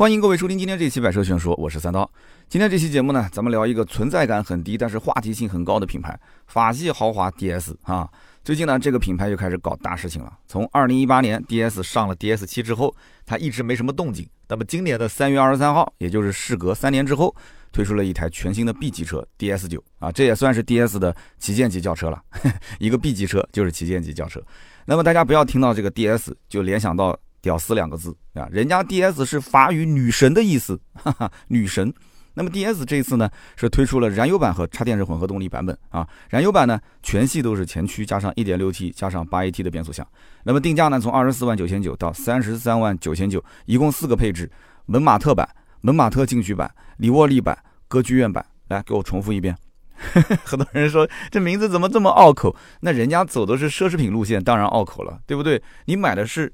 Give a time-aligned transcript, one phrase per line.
[0.00, 2.10] 欢迎各位收听今天这期《百车全说》，我是三刀。
[2.48, 8.08] 今天这期节目呢，咱们聊一个存在感很低，但是话题性很高的品牌——法系豪华 DS 啊。
[8.42, 10.32] 最近呢，这个品牌又开始搞大事情了。
[10.46, 14.26] 从2018年 DS 上了 DS 七之后，它一直没什么动静。
[14.48, 17.36] 那么今年的三月二十三号，也就是事隔三年之后，
[17.70, 22.18] 推出了一台全新的 B 级车 DS 九啊，这也算是 DS 的旗舰级轿车了。
[22.80, 24.42] 一个 B 级车就是旗舰级轿车。
[24.86, 27.14] 那么大家不要听到这个 DS 就联想到。
[27.42, 31.92] 屌丝两个字啊，人家 DS 是法语女神的意思，哈哈，女神。
[32.34, 36.06] 那么 DS 这一次呢，是推出了燃油版和插电式混合动力版本啊。
[36.28, 40.06] 燃油版呢，全系都是前驱加上 1.6T 加上 8AT 的变速箱。
[40.44, 44.50] 那么定价呢，从24万九千九到33万九千九，一共四个配置：
[44.86, 45.46] 门马特版、
[45.80, 48.46] 门马特进取版、里沃利版、歌剧院版。
[48.68, 49.56] 来，给我重复一遍。
[50.44, 52.54] 很多人说这名字怎么这么拗口？
[52.80, 55.60] 那人家走的是奢侈品路线，当然拗口了，对不对？
[55.86, 56.52] 你买的是。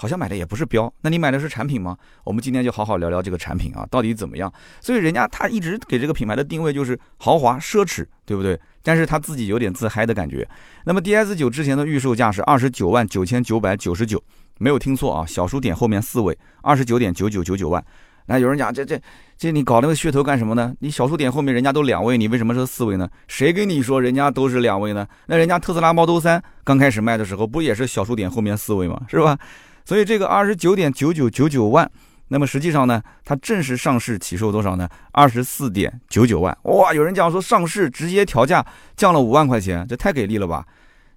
[0.00, 1.96] 好像买的也不是标，那你买的是产品吗？
[2.22, 4.52] 我们今天就好好聊聊这个产品啊，到底怎么样？
[4.80, 8.56] 所以人家他一直给这个品牌的定位就是豪华奢侈，对不对？
[8.84, 10.48] 但是他自己有点自嗨的感觉。
[10.84, 14.22] 那么 DS 九之前的预售价是二十九万九千九百九十九，
[14.58, 17.84] 没有听错啊，小数点后面四位，二十九点九九九九万。
[18.26, 19.00] 那有人讲这这
[19.36, 20.72] 这你搞那个噱头干什么呢？
[20.78, 23.08] 你小数点后面人家都两位，你为什么是四位呢？
[23.26, 25.04] 谁跟你说人家都是两位呢？
[25.26, 29.00] 那人家特斯拉 Model 3刚开始卖的时候不也是小数点后面四位吗？
[29.08, 29.36] 是吧？
[29.88, 31.90] 所以这个二十九点九九九九万，
[32.28, 34.86] 那么实际上呢，它正式上市起售多少呢？
[35.12, 36.54] 二十四点九九万。
[36.64, 38.62] 哇，有人讲说上市直接调价
[38.98, 40.62] 降了五万块钱，这太给力了吧？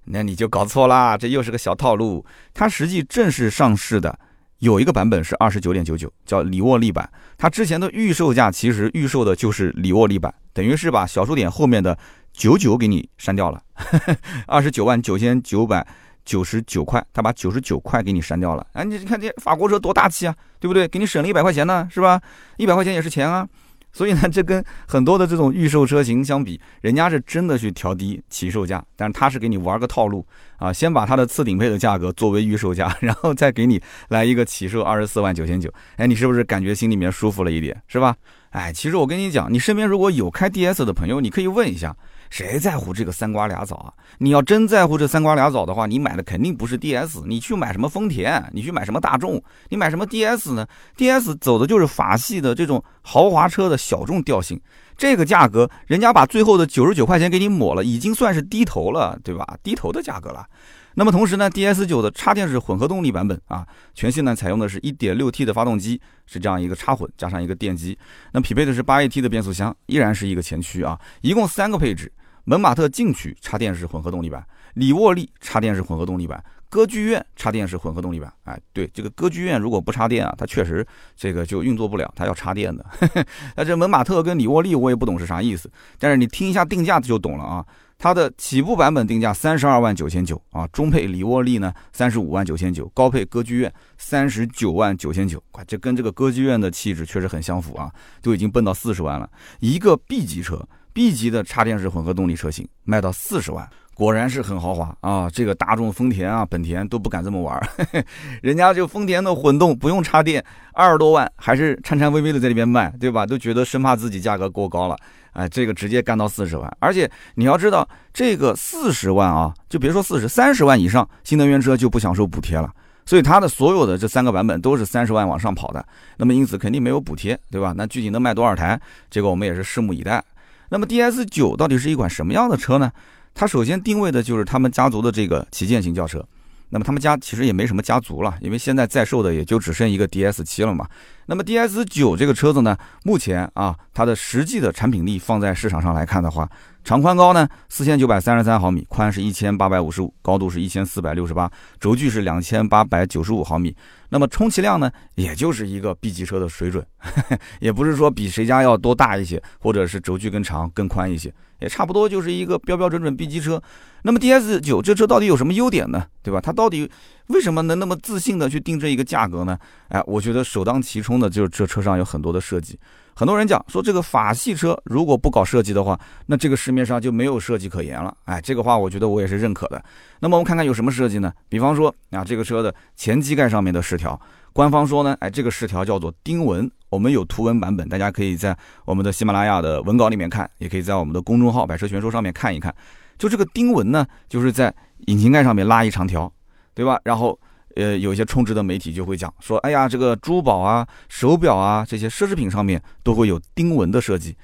[0.05, 2.25] 那你就搞错啦，这又是个小套路。
[2.53, 4.17] 它实际正式上市的
[4.59, 7.11] 有一个版本是二十九点九九，叫里沃利版。
[7.37, 11.99] 它之前的预售价其实预售的就是里沃利版，等于是把小数点后面的
[12.31, 13.61] 九九给你删掉了，
[14.47, 15.85] 二十九万九千九百。
[16.25, 18.65] 九十九块，他把九十九块给你删掉了。
[18.73, 20.87] 哎，你看这法国车多大气啊，对不对？
[20.87, 22.21] 给你省了一百块钱呢，是吧？
[22.57, 23.47] 一百块钱也是钱啊。
[23.93, 30.25] 所以呢，这跟很多的这种预售车型相比，人家是真的去调低起售价，但是他是给你玩个套路
[30.55, 35.69] 啊，先把他的次顶配的价格作为预售价， 然后再给你来一个起售二十四万九千九。
[35.97, 38.15] 哎，你是不是感觉心里面舒服了一点，是吧？
[38.51, 41.93] 哎，其实我跟你讲，你身边如果有开 DS 的朋友，你可以问一下。
[42.31, 43.93] 谁在乎这个三瓜俩枣啊？
[44.17, 48.41] 你要真在乎这三瓜俩枣的话，你买的肯定不是 DS，你去买什么丰田？
[48.53, 49.43] 你去买什么大众？
[49.67, 50.65] 你买什么 DS 呢
[50.97, 54.59] ？DS 走的就是法系的这种豪华车的小众调性，
[54.95, 59.57] 这个价格，人家把最后的九十九块钱给你抹了，已经算是低头了，对吧？
[59.61, 60.45] 低头的价格了。
[60.93, 67.97] 那么同时呢，DS 九的插电式混合动力版本啊，全系呢采用的是一点六 T 的发动机，是这样一个插混加上一个电机，
[68.31, 72.09] 那匹配的是八 AT 的变速箱，依然是一个前驱啊，一共三个配置。
[72.43, 78.31] 门马特进取插电式混合动力版，里沃利插电式混合动力版，歌剧院插电式混合动力版。
[78.45, 80.85] 哎，对，这个歌剧院如果不插电啊，它确实
[81.15, 82.85] 这个就运作不了，它要插电的。
[83.55, 87.65] 那这门马特跟里沃利我也不懂是啥意思，但是你听一下定价就懂了啊。
[87.97, 95.41] 它的起步版本定价三十二万九千九啊，中配里沃利呢三十五万九千九，高配歌剧院三十九万九千九。
[95.67, 97.91] 这跟这个歌剧院的气质确实很相符啊，
[98.23, 100.67] 都已经奔到四十万了，一个 B 级车。
[100.93, 105.29] B 级的插电式混合动力车型卖到四十万，果然是很豪华啊！
[105.29, 107.61] 这个大众、丰田啊、本田都不敢这么玩，
[108.41, 110.43] 人家就丰田的混动不用插电，
[110.73, 113.25] 二十多万还是颤颤巍巍的在那边卖，对吧？
[113.25, 114.97] 都觉得生怕自己价格过高了，
[115.33, 116.77] 哎，这个直接干到四十万。
[116.79, 122.69] 而且你要知道，这个四十万啊，就别说四十，三十万以上新能源车就不享受补贴了。
[123.03, 125.83] 所以它的所有的这三个版本都是三十万往上跑的，
[126.17, 127.73] 那么因此肯定没有补贴，对吧？
[127.75, 130.23] 那具体能卖多少台，这个我们也是拭目以待。
[130.71, 132.89] 那么 DS 九到底是一款什么样的车呢？
[133.33, 136.25] 它首先定位的就是他们家族的这个旗舰型轿车。
[136.69, 140.87] 那么他们家其实也没什么家族了，因为现在在售的也就只剩一个 DS 七了嘛。
[141.27, 146.49] 那么 DS 九这个车子呢，目前啊，它的实际的产品力放在市场上来看的话，
[146.83, 151.49] 长宽高呢四千九百三十三毫米，宽是一千八百五十五，高度是一千四百六十八，
[151.79, 153.75] 轴距是两千八百九十五毫米。
[154.09, 156.85] 那么充其量呢，也就是一个 B 级车的水准，
[157.61, 161.33] 也不是说比谁家要多大一些，或者是轴距更长更宽一些。
[161.59, 163.61] 也差不多就是一个标标准准 B 级车，
[164.01, 166.03] 那么 DS 九这车到底有什么优点呢？
[166.23, 166.41] 对吧？
[166.41, 166.89] 它到底
[167.31, 169.57] 为什么能那么自信的去定这一个价格呢？
[169.87, 172.79] 哎，我觉得首当其冲的就是这车上有很多的设计。
[173.13, 178.15] 很多人讲说这个法系车如果不搞设计的话，那这个市面上就没有设计可言了。
[178.25, 179.83] 哎，这个话我觉得我也是认可的。
[180.19, 181.31] 那么我们看看有什么设计呢？
[181.49, 184.19] 比方说啊，这个车的前机盖上面的饰条。
[184.53, 192.73] 官方说呢，哎，这个饰条叫做钉纹，我们有图文版本，大家可以在我们的喜马拉雅的文稿里面看，也可以在我们的公众号“百车全说”上面看一看。
[193.17, 194.73] 就这个钉纹呢，就是在
[195.07, 196.31] 引擎盖上面拉一长条，
[196.73, 196.99] 对吧？
[197.03, 197.37] 然后
[197.75, 204.35] 呃，有一些充值的媒体就会讲说，哎呀，这个珠宝啊、手表啊这些奢侈品上面都会有钉纹的设计。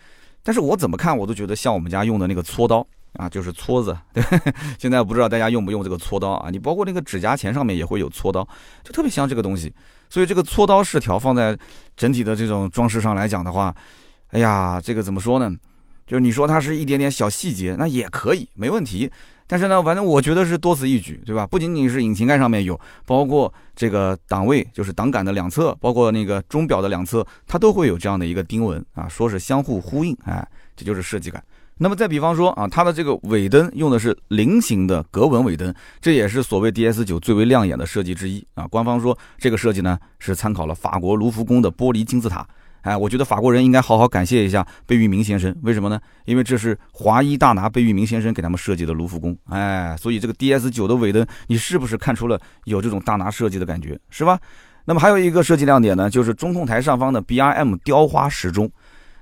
[0.44, 3.98] 但是我怎么看我都觉得像我们家用的那个搓刀啊，就是搓子。
[4.14, 4.24] 对，
[4.80, 6.50] 现在不知道大家用不用这个搓刀啊？
[6.50, 8.48] 你包括那个指甲钳上面也会有搓刀，
[8.84, 9.74] 就特别像这个东西。
[10.10, 11.58] 所以这个搓刀饰条放在
[11.98, 13.76] 整体的这种装饰上来讲的话，
[14.30, 15.54] 哎呀，这个怎么说呢？
[16.06, 19.12] 就是你说它是一点点小细节，那也可以，没问题。
[19.50, 21.48] 但是呢，反正我觉得是多此一举，对吧？
[21.48, 30.46] 不仅仅是引擎盖上面有，包括这个档位，就是档杆的两侧，包括那个钟表的两侧，它都会有这样的一个钉纹啊，说是相互呼应，哎，
[30.76, 31.42] 这就是设计感。
[31.78, 38.68] 那么再比方说啊，它的这个尾灯用的是菱形的格纹尾灯，这也是所谓 DS 九最为亮眼的设计之一啊。
[38.68, 42.46] 官方说这个设计呢是参考了法国卢浮宫的玻璃金字塔。
[42.88, 46.00] 哎，我觉得法国人应该好好感谢一下贝聿铭先生，为什么呢？
[46.24, 49.38] 因为这是华裔大拿贝聿铭先生给他们设计的卢浮宫。
[49.50, 54.40] 哎，所以这个 DS 九的尾灯，你是不是看出了有这种大拿设计的感觉，是吧？
[54.86, 58.72] 那么还有一个设计亮点呢，就是中控台上方的 BRM 雕花时钟。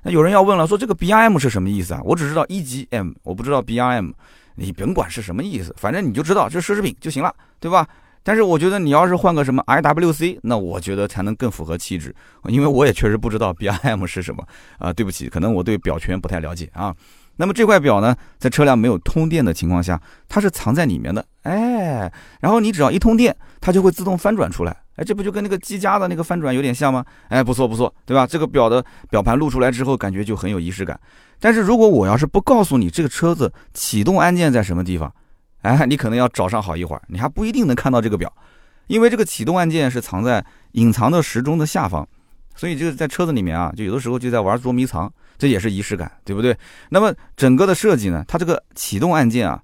[0.03, 2.01] 那有人要问了，说这个 BRM 是什么意思啊？
[2.03, 4.13] 我只知道一级 M，我不知道 BRM，
[4.53, 7.87] 你甭管是什么意思，反正你就知道这是奢侈品就行了，对吧？
[8.27, 12.13] 但是我觉得你要是换个什么 IWC，那我觉得才能更符合气质，
[12.47, 14.43] 因为我也确实不知道 BIM 是什么
[14.79, 16.91] 啊，对不起，可能我对表圈不太了解啊。
[17.35, 27.05] 那么这块表呢，在车辆没有通电的情况下，它是藏在里面的，哎，然后你只要一通电，它就会自动翻转出来，哎，这不就跟那个积家的那个翻转有点像吗？
[27.29, 28.25] 哎，不错不错，对吧？
[28.25, 30.99] 这个表的表盘露出来之后，感觉就很有仪式感。
[31.39, 35.13] 但是如果我要是不告诉你这个车子启动按键在什么地方？
[35.65, 38.31] 哎，你可能要找上好一会儿，你还不一定能看到这个表，
[38.85, 42.07] 因为这个启动按键是藏在隐藏的时钟的下方，
[42.55, 46.55] 所以这个在车子里面啊，就有的时候就在玩捉迷藏，这也是仪式感，对不对？
[46.89, 49.59] 那么整个的设计呢，它这个启动按键啊，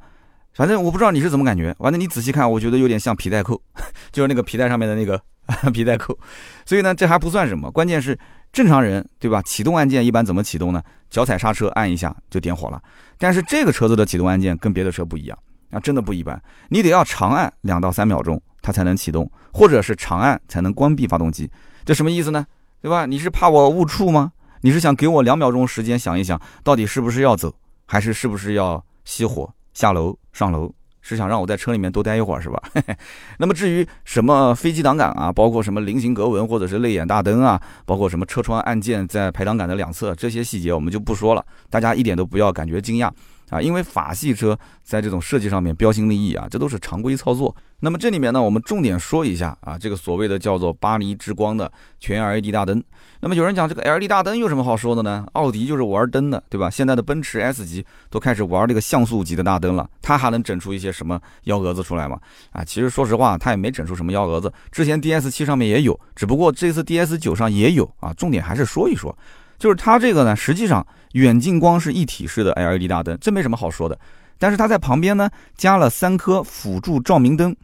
[0.56, 3.62] 反正我不知道你是怎么感觉，反正你仔细看，我觉得有点像皮带扣，
[4.12, 5.22] 就是那个皮带上面的那个
[5.72, 6.18] 皮带扣，
[6.66, 8.18] 所以呢，这还不算什么，关键是
[8.52, 9.40] 正常人对吧？
[9.44, 10.82] 启动按键一般怎么启动呢？
[11.12, 12.82] 脚踩刹车按一下就点火了，
[13.20, 15.38] 但是这个车子的启动按键跟别的车不一样。
[15.72, 21.50] 啊，真的不一般，你得要长按两到三秒钟，它才能启动，或者是长按才能关闭发动机。
[21.84, 22.46] 这什么意思呢？
[22.82, 23.06] 对吧？
[23.06, 24.32] 你是怕我误触吗？
[24.62, 27.54] 你是想给我两秒钟时间想一想，到底是不是要走，
[27.88, 30.72] 还是是不是要熄火下楼上楼？
[31.04, 32.62] 是想让我在车里面多待一会儿是吧？
[33.40, 43.10] 那么至于什么飞机挡杆啊，包括什么菱形格纹或者是泪眼大灯啊，包括什么车窗按键在排挡杆的两侧，这些细节我们就不说了，大家一点都不要感觉惊讶。
[43.52, 47.56] 啊，因为法系车在这种设计上面标新立异啊，这都是常规操作。
[47.82, 52.82] 那么这里面呢，我们重点说一下啊，这个所谓的叫做巴黎之光的全 LED 大灯。
[53.20, 55.26] 那么有人讲这个 LED 大灯有什么好说的呢？
[55.34, 56.70] 奥迪就是玩灯的，对吧？
[56.70, 62.20] 现在的奔驰 S 级都开始玩这个像素级的大灯了，它还能整出一些什么幺蛾子出来吗？
[62.52, 64.52] 啊，其实说实话，它也没整出什么幺蛾子。
[64.72, 68.14] 之前 DS 七上面也有，只不过这次 DS 九上也有啊。
[68.14, 69.16] 重点还是说一说。
[69.62, 73.96] 就是它这个呢，实际上远近光是一体式的 LED 大灯，这没什么好说的。
[74.40, 77.56] 但是它在旁边呢加了三颗辅助照明灯，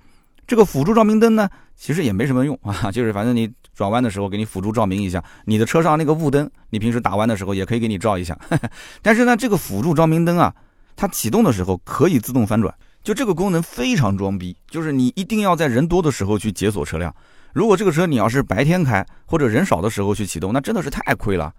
[0.46, 8.38] 这个辅助照明灯呢其实也没什么用 啊，就是反正你转弯的时候给你辅助照明一下，你的车上那个雾灯，你平时打弯的时候也可以给你照一下。
[9.02, 10.54] 但是呢，这个辅助照明灯啊，
[10.96, 12.72] 它启动的时候可以自动翻转，
[13.02, 17.12] 就这个功能非常装逼，就是你一定要在人多的时候去解锁车辆。
[17.54, 21.52] 如果这个车你要是白天开或者人少的时候去启动，那真的是太亏了。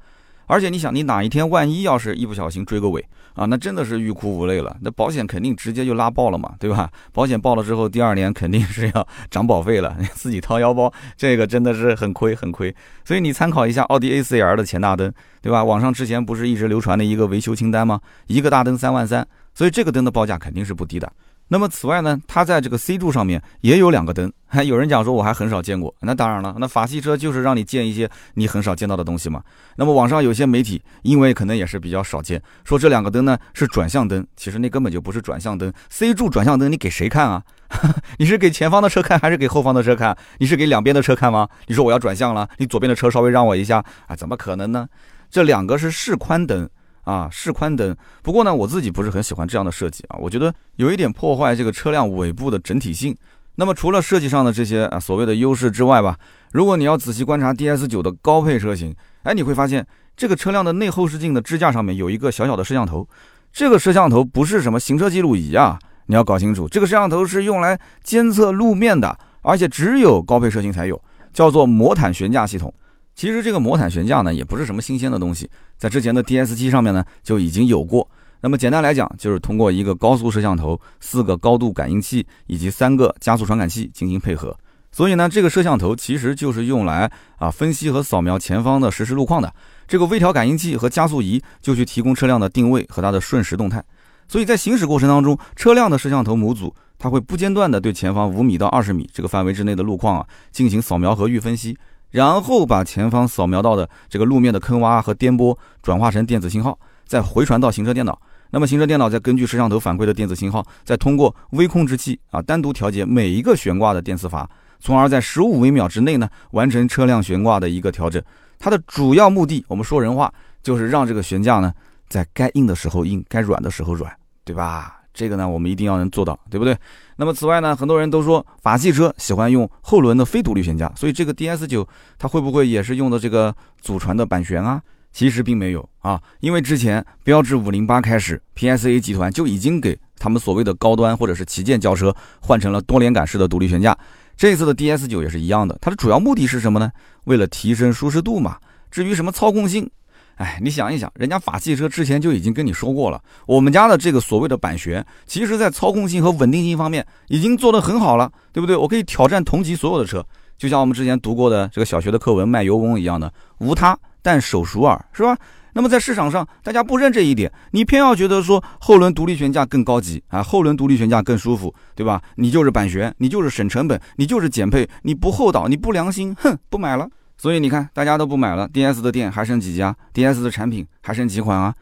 [0.49, 4.76] 而且你想，你哪一天万一要是一不小心追个尾啊，那真的是欲哭无泪了。
[4.81, 6.90] 那保险肯定直接就拉爆了嘛，对吧？
[7.12, 12.75] 保险爆了之后，第二年肯定是要涨保费了， 自己掏腰包，这个真的是很亏很亏。
[13.05, 15.62] 所以你参考一下奥迪 A4L 的前大灯，对吧？
[15.62, 18.00] 网上之前不是一直流传的一个维修清单吗？
[18.26, 19.25] 一个大灯三万三，
[19.55, 21.12] 所以这个灯的报价肯定是不低的。
[21.50, 25.95] 那么此外呢，它在这个 C 柱上面也有两个灯，还有人讲说我还很少见过。
[26.00, 29.43] 那当然了，那法系车就是让你见一些你很少见到的东西嘛。
[29.76, 35.73] 那么网上有些媒体，因为可能也是比较少见，说这两个灯呢是转向灯，其实那根本就不是转向灯。
[35.88, 37.43] C 柱转向灯你给谁看啊？
[38.19, 40.17] 你是给前方的车看还是给后方的车看？
[40.38, 41.49] 你是给两边的车看吗？
[41.67, 44.14] 你说我要转向了，你左边的车稍微让我一下啊？
[44.14, 44.87] 怎么可能呢？
[45.31, 46.69] 这两个是示宽灯。
[47.09, 47.97] 啊，示宽灯。
[48.23, 53.17] 不过呢，我自己不是很喜欢这样的设计啊，我觉得有一点破坏这个车辆尾部的整体性。
[53.55, 56.19] 那么除了设计上的这些啊所谓的优势之外吧，
[56.53, 59.85] 如果你要仔细观察 DS 九的高配车型，哎，你会发现
[60.17, 63.09] 这个车辆的内后视镜的支架上面有一个小小的摄像头。
[63.50, 72.73] 这个摄像头不是什么行车记录仪啊，你要搞清楚，这个摄像头是用来监测路面的，而且只有高配车型才有，叫做魔毯悬架系统。
[73.19, 78.09] 其实这个魔毯悬架呢，也不是什么新鲜的东西，在之前的 DS 七上面呢就已经有过。
[78.43, 84.57] 那么简单来讲，就是通过一个高速摄像头、四个高度感应器以及三个加速传感器进行配合。
[84.93, 89.53] 所以呢，这个摄像头其实就是用来啊分析和扫描前方的实时路况的。
[89.89, 93.85] 这个微调感应器和加速仪就去提供车辆的定位和它的瞬时动态。
[94.29, 101.77] 所以在行驶过程当中，车辆的摄像头模组它会不间断的对前方五米到二十米这个范围之内的路况啊进行扫描和预分析，
[102.11, 108.21] 然后把前方扫描到的这个路面的坑洼和颠簸转化成电子信号，再回传到行车电脑。
[108.50, 114.49] 那么行车电脑再根据摄像头反馈的电子信号，再通过微控制器啊单独调节每一个悬挂的电磁阀。
[114.81, 118.23] 从而在十五微秒之内呢，完成车辆悬挂的一个调整。
[118.59, 121.73] 它的主要目的，我们说人话，就是让这个悬架呢，
[122.09, 124.11] 在该硬的时候硬，该软的时候软，
[124.45, 124.98] 对吧？
[125.19, 126.79] 这个呢，我们一定要能做到，对不对？
[127.17, 134.81] 那么此外呢，很多人都说法系车喜欢用后轮的非独立悬架，所以这个 DS 九它会不会也是用的这个祖传的板悬啊？
[135.11, 143.99] 其实并没有啊，因为之前标致五零八开始，PSA 集团就已经给他们所谓的高端或者是旗舰轿车换成了多连杆式的独立悬架。
[144.37, 146.93] 这次的 DS 九也是一样的，它的主要目的是什么呢？
[147.25, 148.57] 为了提升舒适度嘛。
[148.91, 149.91] 至于什么操控性，
[150.38, 158.76] 哎，你想一想，人家法系车之前就已经跟你说过了，我们家的这个所谓的板悬，其实在操控性和稳定性方面已经做得很好了，对不对？
[158.76, 160.25] 我可以挑战同级所有的车，
[160.57, 165.37] 就像我们之前读过的这个小学的课文《卖油翁》一样的，无他，但手熟耳，是吧？
[165.75, 172.23] 那么在市场上，大家不认这一点，你偏要觉得说后轮独立悬架更高级啊，后轮独立悬架更舒服，对吧？
[172.37, 177.09] 你就是板悬，你就是省成本，你就是减配，你不厚道，你不良心，哼，不买了。
[177.38, 181.73] 所以你看，大家都不买了，DS 的店还剩几家？DS 的产品还剩几款啊？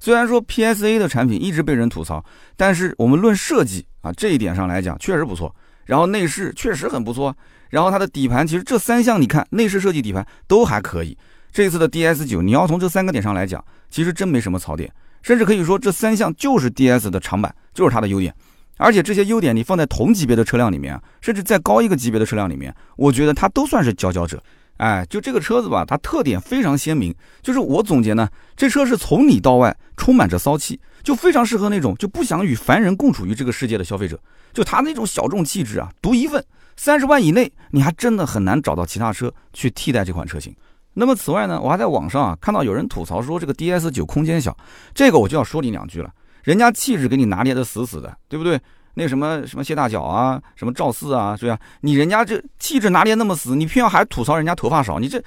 [0.00, 2.22] 虽然说 PSA 的产品一直被人吐槽，
[2.56, 5.54] 但是我们论设计啊这一点上来讲，确实不错。
[5.84, 7.34] 然后内饰确实很不错，
[7.70, 11.16] 然后它的底盘其实这三项你看，内饰设计、底盘都还可以。
[11.52, 14.92] 这次的 DS 九，你要从这三个点上来讲，其实真没什么槽点，
[15.22, 18.34] 甚至可以说这三项就是 DS 的长板，就是它的优点。
[18.76, 24.42] 而且这些优点你放在同级别的车辆里面，甚至再高一个级别的车辆里面，我觉得它都算是佼佼者。
[24.78, 34.18] 哎，就这个车子吧，它特点非常鲜明，就是我总结呢，这车是从里到外充满着骚气，就非常适合那种就不想与凡人共处于这个世界的消费者。
[34.52, 36.44] 就它那种小众气质啊，独一份。
[36.76, 40.52] 三十万以内，你还真的很难找到其他车去替代这款车型。
[40.94, 44.56] 那么此外呢，我还在网上啊看到有人吐槽说这个 DS 九空间小，
[44.92, 46.10] 这个我就要说你两句了。
[46.42, 48.60] 人家气质给你拿捏的死死的，对不对？
[48.94, 51.58] 那什么什么谢大脚啊，什么赵四啊，是吧？
[51.80, 55.22] 你人家这气质拿捏那么死，你偏要还吐槽人家头发少，你这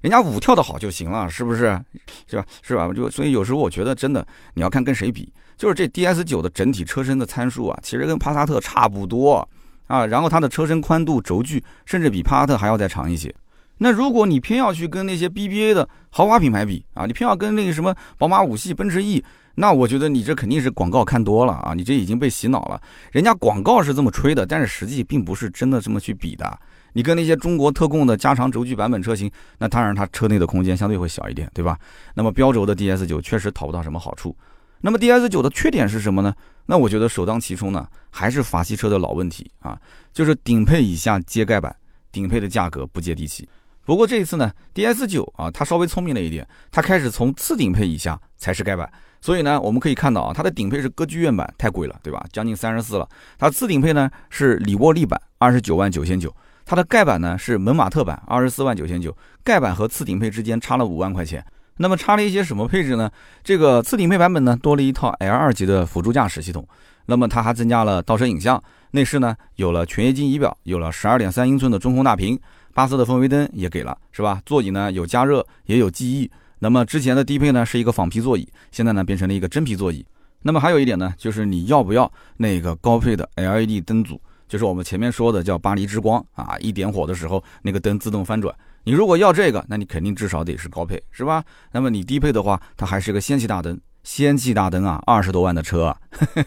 [0.00, 1.78] 人家舞跳的好就行了，是不是？
[2.26, 2.44] 是吧？
[2.62, 2.90] 是吧？
[2.92, 9.46] 就所以有时候我觉得真的你要看跟谁比，就是这 DS 九的整体车身的参数啊，其实跟帕萨特差不多
[9.86, 13.34] 啊，然后它的车身宽度、轴距甚至比帕萨特还要再长一些。
[13.82, 22.80] 那如果你偏要去跟那些 BBA 的豪华品牌比啊，你偏要跟那个什么宝马五系、奔驰 E，那我觉得你这肯定是广告看多了啊，你这已经被洗脑了。
[23.12, 26.58] 人家广告是这么吹的，但是实际并不是真的这么去比的。
[26.92, 31.78] 你跟那些中国特供的加长轴距版本车型，那当然它车内的空间相对会小一点，对吧？
[32.14, 34.36] 那么标轴的 DS 九确实讨不到什么好处。
[34.80, 36.34] 那么 DS 九的缺点是什么呢？
[36.66, 39.78] 那我觉得首当其冲呢，还是法系车的老问题啊，
[40.12, 41.74] 就是顶配以下皆盖板，
[42.10, 43.48] 顶配的价格不接地气。
[43.84, 48.90] 不过这一次呢，DS 九啊，它稍微聪明了一点，它开始从次顶配以下才是盖板。
[49.20, 52.24] 所以呢，我们可以看到啊，它的顶配是歌剧院版，太贵了，对吧？
[52.32, 53.08] 将近三十四了。
[53.38, 56.34] 它次顶配呢是里沃利版，二十九万九千九。
[56.64, 59.14] 它的盖板呢是门马特版，二十四万九千九。
[59.44, 61.44] 盖板和次顶配之间差了五万块钱。
[61.76, 63.10] 那么差了一些什么配置呢？
[63.42, 66.66] 这个次顶配版本呢多了一套 L 二级的辅助驾驶系统。
[67.06, 68.62] 那么它还增加了倒车影像，
[68.92, 72.38] 内饰呢有了全液晶仪表，有了十二点三英寸的中控大屏。
[72.72, 74.40] 八色的氛围灯也给了，是吧？
[74.46, 76.30] 座椅呢有加热，也有记忆。
[76.60, 80.06] 那么之前的低配呢是一个仿皮座椅，现在呢变成了一个真皮座椅。
[80.42, 84.20] 那么还有一点呢，就是你要不要那个高配的 LED 灯组？
[84.46, 88.54] 就是我们前面说的叫巴黎之光啊，一点火的时候那个灯自动翻转。
[88.84, 91.44] 你如果要这个，那你肯定至少得是高配，是吧？
[91.72, 93.78] 那么你低配的话，它还是个氙气大灯。
[94.02, 95.94] 氙气大灯啊，二十多万的车，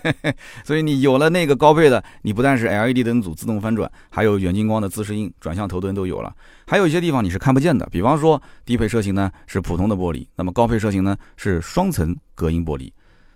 [0.65, 6.33] 所以你有了那个高配的，你不但是 LED 灯组自动翻转，还有远近光的自适应转向头灯都有了。
[6.65, 12.91] 还有一些地方你是看不见的，比方说低配车型呢是普通的玻璃，那么高配车型呢是双层隔音玻璃。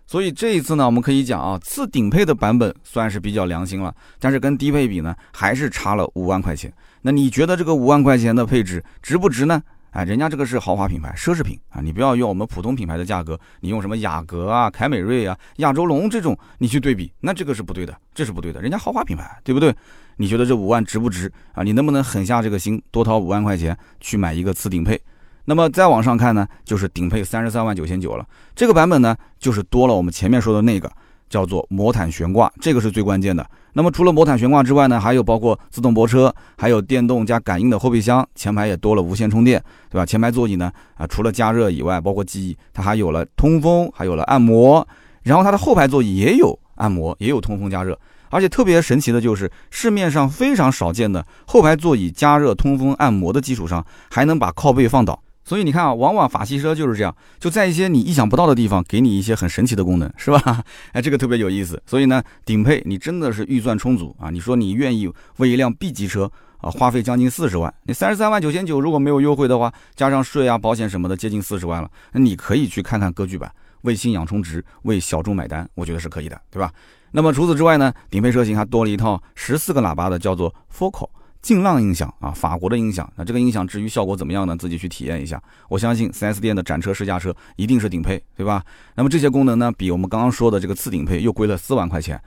[0.10, 6.72] 所以这一次呢，我们可以讲啊，次顶配的版本算是比较良心了，但是跟低配比呢，还是差了五万块钱。
[7.02, 9.62] 那你觉得这个五万块钱的配置值不值呢？
[9.92, 11.82] 哎，人家这个是豪华品牌、奢侈品啊！
[11.82, 18.62] 你不要用我们普通品牌的价格，你用什么雅阁啊、凯美瑞啊、亚洲龙这种，你去对比，那这个是不对的，这是不对的。
[18.62, 19.76] 人家豪华品牌，对不对？
[20.18, 21.64] 你觉得这五万值不值啊？
[21.64, 25.00] 你能不能狠下这个心，多掏五万块钱去买一个次顶配？
[25.46, 28.28] 那么再往上看呢，就是顶配三十三万九千九了。
[28.56, 30.92] 这个版本呢，就是多了我们前面说的那个
[31.30, 33.46] 叫做魔毯悬挂，这个是最关键的。
[33.74, 40.06] 那么除了魔毯悬挂之外呢，还有包括自动泊车，还有电动加感应的后备箱，前排也多了无线充电，对吧？
[40.06, 44.88] 前排座椅呢，啊，除了加热以外，包括记忆，它还有了通风，还有了按摩，
[45.22, 55.22] 然后它的后排座椅也有按摩，也有通风加热，而且特别神奇的就是市面上非常少见的后排座椅加热、通风、按摩的基础上，还能把靠背放倒。
[55.48, 60.62] 所以你看啊，往往法系车就是这样，就在一些你意想不到的地方，给你一些很神奇的功能，是吧？
[60.92, 61.82] 哎，这个特别有意思。
[61.86, 73.50] 所以呢，顶配你真的是预算充足啊，你说你愿意为一辆 B 级车啊花费将近四十万，你三十三万九千九如果没有优惠的话，加上税啊、保险什么的，接近四十万了，那你可以去看看歌剧版，
[73.84, 76.70] 为信仰充值，为小众买单，我觉得是可以的，对吧？
[77.12, 81.08] 那么除此之外呢，顶配车型还多了一套十四个喇叭的，叫做 Focal。
[81.48, 84.54] 劲浪音响啊，法国的音响，那这个音响至于效果怎么样呢？
[84.58, 85.42] 自己去体验一下。
[85.70, 88.62] 我相信 4S 店的展车试驾车一定是顶配，对吧？
[88.96, 92.22] 那么这些功能呢，比我们刚刚说的这个次顶配又贵了四万块钱。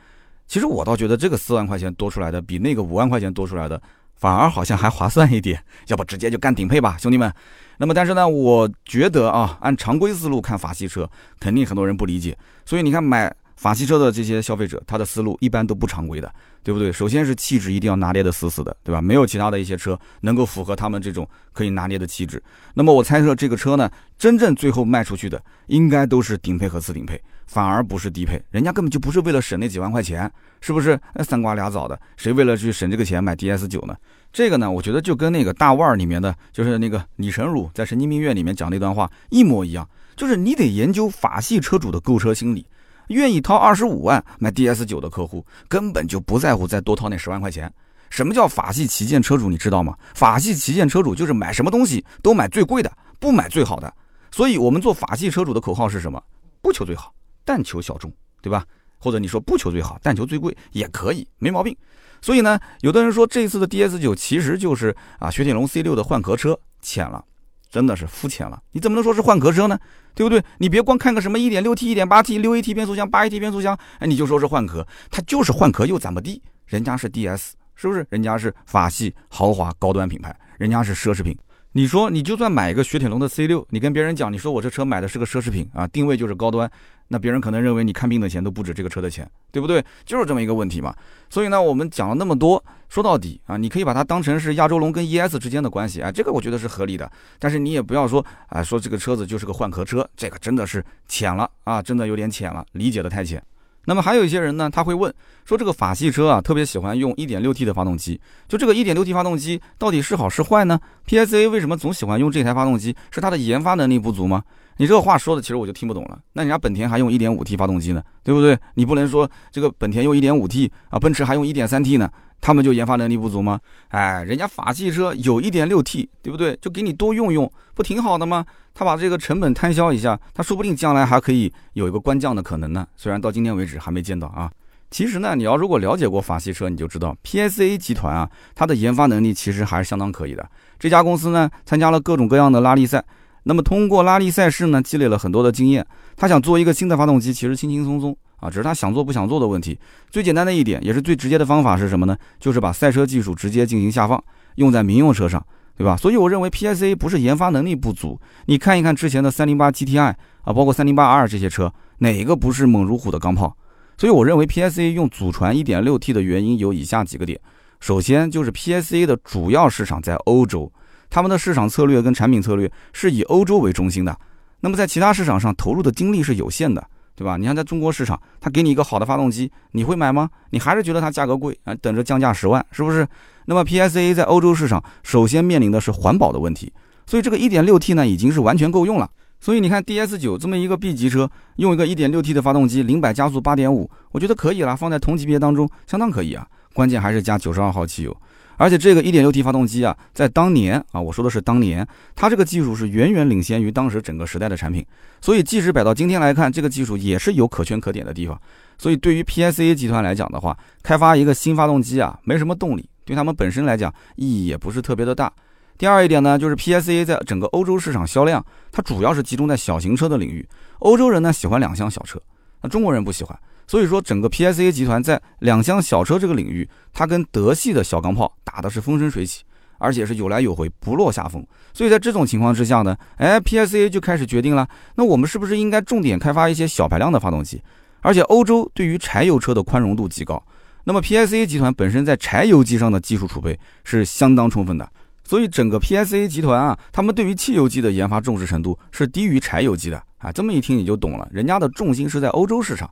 [0.47, 3.79] 其实我倒觉得这个四万块钱多出来的，比那个五万块钱多出来的
[4.15, 5.63] 反而好像还划算一点。
[5.89, 7.31] 要不直接就干顶配吧，兄弟们。
[7.77, 11.07] 那么但是呢，我觉得啊，按常规思路看法系车，
[11.39, 12.35] 肯定很多人不理解。
[12.65, 13.31] 所以你看买。
[13.57, 16.93] 法系车的这些消费者，他的思路一般都不常规的，对不对？
[16.93, 19.01] 首先是气质一定要拿捏的死死的，对吧？
[19.01, 22.43] 没有其他的一些车能够符合他们这种可以拿捏的气质。
[22.75, 28.41] 那么我猜测这个车呢，真正最后卖出去的应该都是顶配和次顶配，反而不是低配。
[28.51, 31.01] 人家根本就不是为了省那几万块钱，是不是？
[31.15, 33.97] 那三瓜俩枣的，谁为了去省这个钱买 DS 九呢？
[34.33, 42.67] 这个呢，我觉得就跟那个大腕儿里面的，就是那个李成儒在神经病院里面讲那段话一模一样，就是你得研究法系车主的购车心理。
[43.15, 47.73] 愿意掏二十五万买 DS 九的客户，根本就不在乎再多掏那十万块钱。
[48.09, 49.49] 什么叫法系旗舰车主？
[49.49, 49.97] 你知道吗？
[50.15, 53.93] 法系旗舰车主就是买什么东西都买最贵的，不买最好的。
[54.33, 56.21] 所以，我们做法系车主的口号是什么？
[56.61, 57.15] 不求最好，
[57.45, 58.13] 但求小众，
[58.43, 58.65] 对吧？
[58.99, 61.77] 或者你说不求最好，但求最贵也可以，没毛病。
[62.21, 67.25] 所以呢，有的人说这次的 DS 九其实就是啊雪铁龙 C 六的换壳车，浅了。
[67.71, 69.79] 真的是肤浅了，你怎么能说是换壳车呢？
[70.15, 70.43] 对不对？
[70.59, 76.43] 你别光看个什么一点六 T、一点八 T、六 AT 变速箱、八 AT 变速箱，哎，你就说是换壳，它就是换壳又怎么地？
[76.67, 78.05] 人家是 DS，是不是？
[78.11, 81.37] 人家是法系豪华高端品牌，人家是奢侈品。
[81.73, 86.69] 你说你就算买一个雪铁龙的 C 六，你跟别人讲，你说我这车买的是个奢侈品啊，定位就是高端。
[87.07, 89.85] 那别人可能认为你看病的钱都不止这个车的钱，对不对？
[90.05, 90.93] 就是这么一个问题嘛。
[91.29, 97.09] 所以呢，我们讲了那么多，说到底啊，你可以把它当成是亚洲龙跟 ES 之间的关系啊，这个我觉得是合理的。
[97.39, 103.41] 但是你也不要说啊，说这个车子就是个换壳车，这个真的是浅了啊，真的有点浅了，理解的太浅。
[103.87, 105.13] 那么还有一些人呢，他会问
[105.45, 112.95] 说，这个法系车啊，特别喜欢用 1.6T 的发动机，就这个 1.6T 发动机到底是好是坏呢？PSA 为什么总喜欢用这台发动机？
[113.11, 114.43] 是它的研发能力不足吗？
[114.77, 116.19] 你这个话说的，其实我就听不懂了。
[116.33, 118.59] 那人家本田还用 1.5T 发动机呢，对不对？
[118.75, 123.61] 你不能说这个本田用 1.5T 啊，奔驰还用 1.3T 呢，他们就研发能力不足吗？
[123.89, 126.57] 哎，人家法系车有 1.6T，对不对？
[126.61, 128.45] 就给你多用用，不挺好的吗？
[128.73, 132.87] 他把这个成本摊销一下，他说不定将来还可以有一个官降的可能呢。
[132.97, 134.51] 虽然到今天为止还没见到啊。
[134.91, 140.49] 其实呢，你要如果了解过法系车，你就知道 PSA 集团啊，它的研发能力其实还是相当可以的。
[140.79, 143.05] 这家公司呢，参加了各种各样的拉力赛。
[143.45, 145.87] 那么通过拉力赛事呢，积累了很多的经验。
[146.17, 149.79] 他想做一个新的发动机，其实轻轻松松啊，只是他想做不想做的问题。
[150.11, 152.17] 最简单的一点，也是最直接的方法是什么呢？
[152.39, 154.23] 就是把赛车技术直接进行下放，
[154.57, 155.45] 用在民用车上，
[155.77, 155.97] 对吧？
[155.97, 158.21] 所以我认为 PSA 不是研发能力不足。
[158.47, 163.57] 你看一看之前的308 GTI 啊，包括308 R 这些车，哪个不是猛如虎的钢炮？
[163.97, 167.39] 所以我认为 PSA 用祖传 1.6T 的原因有以下几个点。
[167.81, 170.73] 首先就是 PSA 的主要市场在欧洲。
[171.11, 174.17] 他们的市场策略跟产品策略是以欧洲为中心的，
[174.61, 176.87] 那么在其他市场上投入的精力是有限的，
[177.21, 177.37] 对吧？
[177.37, 180.31] 你看在中国市场，他给你一个好的发动机，你会买吗？
[180.53, 181.75] 你还是觉得它价格贵啊？
[181.75, 183.07] 等着降价十万，是不是？
[183.45, 186.73] 那么 PSA 在欧洲市场首先面临的是环保的问题，
[187.05, 189.07] 所以这个 1.6T 呢已经是完全够用了。
[189.39, 196.47] 所以你看 DS9 这么一个 B 级车，用一个 1.6T 的发动机，零百加速8.5，我觉得可以了，放在同级别当中相当可以啊。
[196.73, 198.17] 关键还是加92号汽油。
[198.61, 204.85] 而且这个 1.6T 发动机啊，在当年啊，我说的是当年，它这个技术是远远领先于当时整个时代的产品，
[205.23, 208.39] 所以即使摆到今天来看，这个技术也是有可圈可点的地方。
[208.77, 215.33] 所以对于 PSA 集团来讲的话，开发一个新发动机啊，没什么动力，对他们本身来讲意义也不是特别的大。
[215.79, 220.47] 第二一点呢，就是 PSA 在整个欧洲市场销量，它主要是集中在小型车的领域，
[220.81, 222.21] 欧洲人呢喜欢两厢小车，
[222.61, 223.35] 那中国人不喜欢。
[223.71, 229.45] 所以说，整个 PSA 集团在两厢小车这个领域，它跟德系的小钢炮打的是风生水起，
[229.79, 231.47] 而且是有来有回，不落下风。
[231.73, 237.63] 所以在这种情况之下呢，哎，PSA 就开始决定了，那我们是不是应该重点开发一些小排量的发动机？
[238.01, 240.45] 而且欧洲对于柴油车的宽容度极高。
[240.83, 244.91] 那么 PSA 集团本身在柴油机上的技术储备是相当充分的，
[245.23, 250.33] 所以整个 PSA 集团啊，他们对于汽油机的研发重视程度是低于柴油机的啊。
[250.33, 252.91] 这么一听你就懂了，人家的重心是在欧洲市场。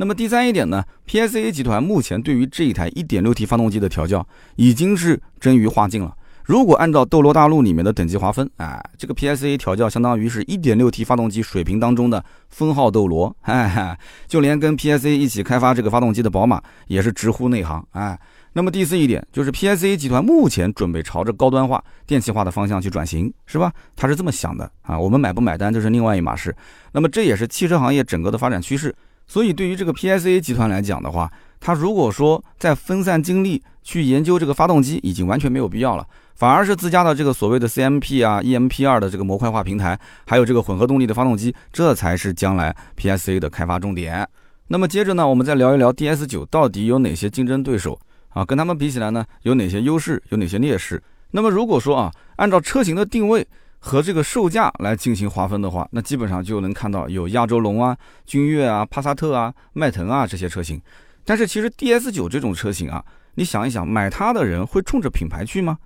[0.00, 6.16] 那么第三一点呢，PSA 集团目前对于这一台 1.6T 发动机的调教已经是臻于化境了。
[6.46, 13.94] 如果按照斗罗大陆里面的等级划分，哎，这个 PSA 调教相当于是一点六 T 发动机水平当中的封号斗罗， 哎，
[14.26, 18.18] 就连跟 PSA 一起开发这个发动机的宝马也是直呼内行，哎。
[18.54, 23.70] 那么第四一点就是 PSA 集团目前准备朝着高端化、电气化的方向去转型，是吧？
[23.94, 26.56] 他是这么想的啊，我们买不买单这是另外一码事。
[26.92, 28.92] 那么这也是汽车行业整个的发展趋势。
[29.30, 36.04] 所以对于这个 PSA 集团来讲的话，他如果说在分散精力去研究这个发动机，已经完全没有必要了。
[36.34, 44.28] 反而是自家的这个所谓的 CMP 啊、EMP 二的这个模块化平台，还有这个混合动力的发动机，这才是将来 PSA 的开发重点。
[44.66, 47.96] 那么接着呢，我们再聊一聊 DS 九到底有哪些竞争对手
[48.30, 48.44] 啊？
[48.44, 51.00] 跟他们比起来呢，有哪些优势，有哪些劣势？
[51.30, 53.46] 那么如果说啊，按照车型的定位
[53.80, 60.80] 和这个售价来进行划分的话，那基本上就能看到有亚洲龙啊、君越啊、帕萨特啊、迈腾啊这些车型。
[61.24, 65.78] 但是其实 DS 九这种车型啊，你想一想，买它的人会冲着品牌去吗？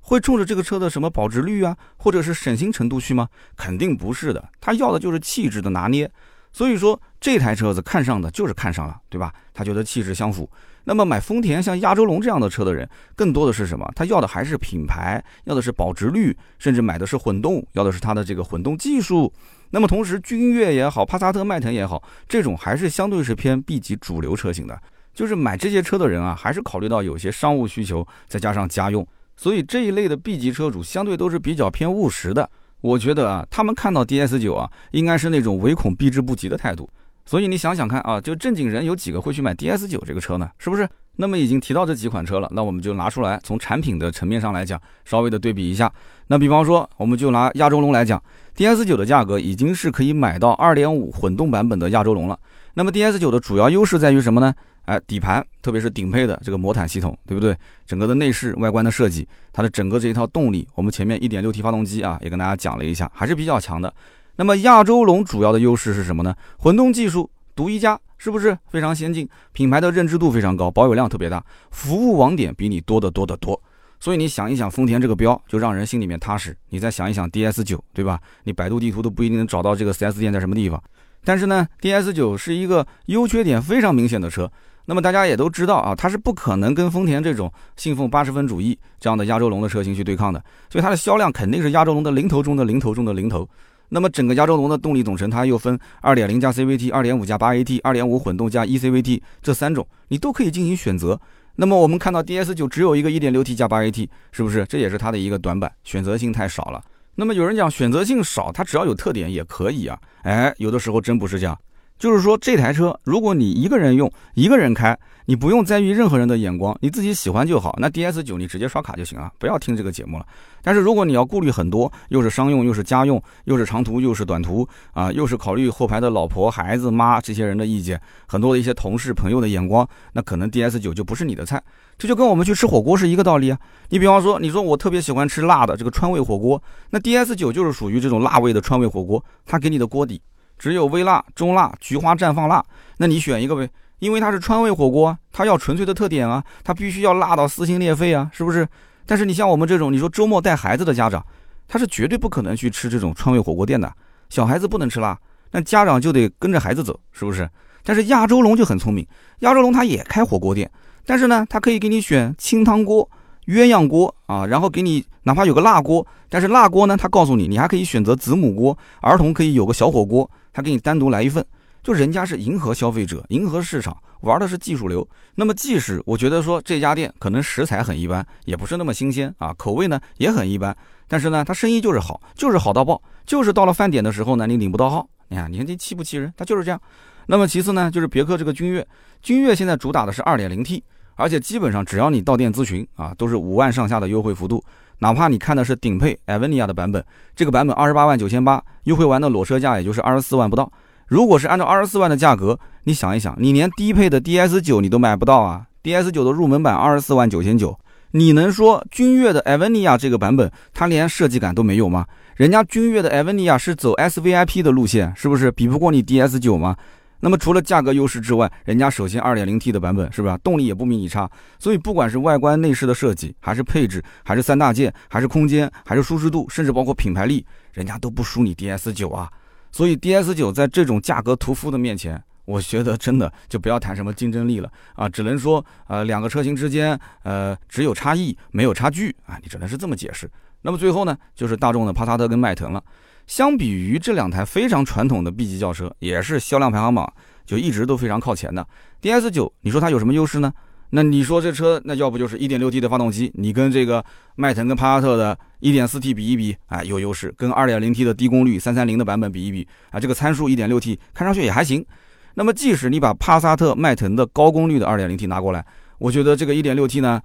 [0.00, 3.28] 会冲着这个车的什么保值率啊，或者是省心程度去吗？
[3.56, 6.10] 肯定不是的，他要的就是气质的拿捏。
[6.52, 9.32] 所以说这台车子看上的就是看上了，对吧？
[9.52, 10.48] 他觉得气质相符。
[10.84, 13.90] 那么买丰田像亚洲龙这样的车的人，更多的是什么？
[13.94, 19.32] 他要的还是品牌，要的是保值率，甚至买的是混动，要的是它的这个混动技术。
[19.70, 24.80] 那么同时，君越也好，帕萨特、迈腾也好，这种还是相对是偏 B 级主流车型的。
[25.12, 29.06] 就是买这些车的人啊，还是考虑到有些商务需求，再加上家用。
[29.36, 32.48] 所以这一类的 B 级车主相对都是比较偏务实的，
[32.80, 36.88] 我觉得啊，他们看到 DS 九啊，应该是那种唯恐避之不及的态度。
[37.30, 40.50] 所以你想想看啊，就正经人有几个会去买 DS 九这个车呢？
[40.58, 40.88] 是不是？
[41.14, 45.88] 那么已经提到这几款车了，那我们就拿出来从产品的层面上来讲，稍微的对比一下。
[46.26, 48.20] 那比方说，我们就拿亚洲龙来讲
[48.56, 52.36] ，DS 九的价格已经是可以买到2.5混动版本的亚洲龙了。
[52.74, 54.52] 那么 DS 九的主要优势在于什么呢？
[54.86, 57.56] 哎，底盘，特别是顶配的这个魔毯系统，对不对？
[57.86, 63.94] 整个的内饰外观的设计，它的整个这一套动力，我们前面 1.6T 发动机啊，也跟大家讲了一下，还是比较强的。
[64.40, 66.34] 那么亚洲龙主要的优势是什么呢？
[66.56, 69.28] 混动技术独一家，是不是非常先进？
[69.52, 73.60] 品牌的认知度非常高，保有量特别大，服务网点比你多得多得多。
[74.00, 76.56] 所以你想一想，丰田这个标就让人心里面踏实。
[76.70, 78.18] 你再想一想 DS9，对吧？
[78.44, 80.82] 你百度地图都不一定能找到这个 4S 店在什么地方。
[81.22, 84.50] 但是呢，DS9 是一个优缺点非常明显的车。
[84.86, 93.46] 那么大家也都知道啊，它是不可能跟丰田这种信奉八十分主义这样的亚洲龙的车型去对抗的，所以它的销量肯定是亚洲龙的零头中的零头中的零头。
[93.90, 101.20] 那么整个亚洲龙的动力总成，它又分二点零加 CVT、二点五加八 AT、二点五混动加 eCVT 这三种，你都可以进行选择。
[101.56, 104.64] 那么我们看到 DS 就只有一个一点六 T 加八 AT，是不是？
[104.66, 106.82] 这也是它的一个短板，选择性太少了。
[107.16, 109.98] 那么有人讲选择性少，它只要有特点也可以啊。
[110.22, 111.58] 哎，有的时候真不是这样。
[112.00, 117.76] 就是说，这台车如果你一个人用，一个人开，你不用在意任何人的眼光，你自己喜欢就好。
[117.78, 120.24] 那 DS 九你直接刷卡就行了，不要听这个节目了。
[120.62, 131.62] 但是如果你要顾虑很多，又是商用，又是家用，又是长途，又是短途啊，又是考虑后排的老婆、孩子、妈这些人的意见，很多的一些同事朋友的眼光，那可能 DS 九就不是你的菜。
[131.98, 133.58] 这就跟我们去吃火锅是一个道理啊。
[133.90, 140.22] 你比方说，你说我特别喜欢吃辣的这个川味火锅，那 DS 九就是属于这种辣味的川味火锅，它给你的锅底。
[140.60, 142.62] 只有微辣、中辣、菊花绽放辣，
[142.98, 143.66] 那你选一个呗，
[143.98, 148.68] 因为它是川味火锅，它要纯粹的特点啊，它必须要辣到撕心裂肺啊，是不是？
[149.06, 151.24] 但是你像我们这种，你说周末带孩子的家长，
[151.66, 153.90] 他是绝对不可能去吃这种川味火锅店的，
[154.28, 155.18] 小孩子不能吃辣，
[155.50, 157.48] 那家长就得跟着孩子走，是不是？
[157.82, 159.06] 但是亚洲龙就很聪明，
[159.38, 160.70] 亚洲龙它也开火锅店，
[161.06, 163.08] 但是呢，它可以给你选清汤锅。
[163.46, 171.44] 鸳鸯锅啊，然后给你哪怕有个辣锅，但是辣锅呢，他告诉你，你还可以选择子母锅，儿童可以有个小火锅，他给你单独来一份。
[171.82, 175.08] 就人家是迎合消费者，迎合市场，玩的是技术流。
[175.34, 180.76] 那么即使我觉得说这家店可能食材很一般，也不是那么新鲜啊，口味呢也很一般，
[181.08, 185.08] 但是呢，他生意就是好，就是好到爆，就是到了饭点的时候呢，你领不到号。
[185.28, 186.30] 你看，你看这气不气人？
[186.36, 186.78] 他就是这样。
[187.26, 188.86] 那么其次呢，就是别克这个君越，
[189.22, 190.84] 君越现在主打的是二点零 T。
[191.14, 194.62] 而且基本上只要你到店咨询啊，都是五万上下的优惠幅度。
[195.00, 200.70] 哪怕你看的是顶配艾文尼亚的版本，这个版本二十八万九千八，优惠完的裸车价也就是二十四万不到。
[201.06, 207.78] 如果是按照二十四万的价格，你想一想，你连低配的 DS 九你都买不到啊！DS 九的入门版二十四万九千九，
[208.12, 212.06] 你能说君越的艾文尼亚这个版本它连设计感都没有吗？
[212.36, 216.76] 人家君越的艾文尼亚是走 SVIP 的路线，是不是比不过你 DS 九吗？
[217.20, 229.30] 那么除了价格优势之外，人家首先 2.0T 的版本是吧，动力也不比你差，所以不管是外观内饰的设计，还是配置，还是三大件，还是空间，还是舒适度，甚至包括品牌力，人家都不输你 DS9 啊。
[229.70, 240.28] 所以 DS9 在这种价格屠夫的面前，我觉得真的就不要谈什么竞争力了啊，只能说呃两个车型之间呃只有差异没有差距啊，你只能是这么解释。
[240.62, 242.82] 那么最后呢，就是大众的帕萨特跟迈腾了。
[243.26, 247.12] 相比于这两台非常传统的 B 级轿车，也是销量排行榜
[247.46, 248.66] 就一直都非常靠前的
[249.02, 250.52] DS9，你说它有什么优势呢？
[250.92, 254.04] 那你说这车那要不就是 1.6T 的发动机，你跟这个
[254.34, 261.86] 迈腾跟帕萨特的 1.4T 比一比，哎有优势；跟 2.0T 的低功率330的版本比一比，啊这个参数 1.6T 看上去也还行。
[262.34, 265.64] 那么即使你把帕萨特、迈腾的高功率的 2.0T 拿过来，
[265.98, 267.20] 我觉得这个 1.6T 呢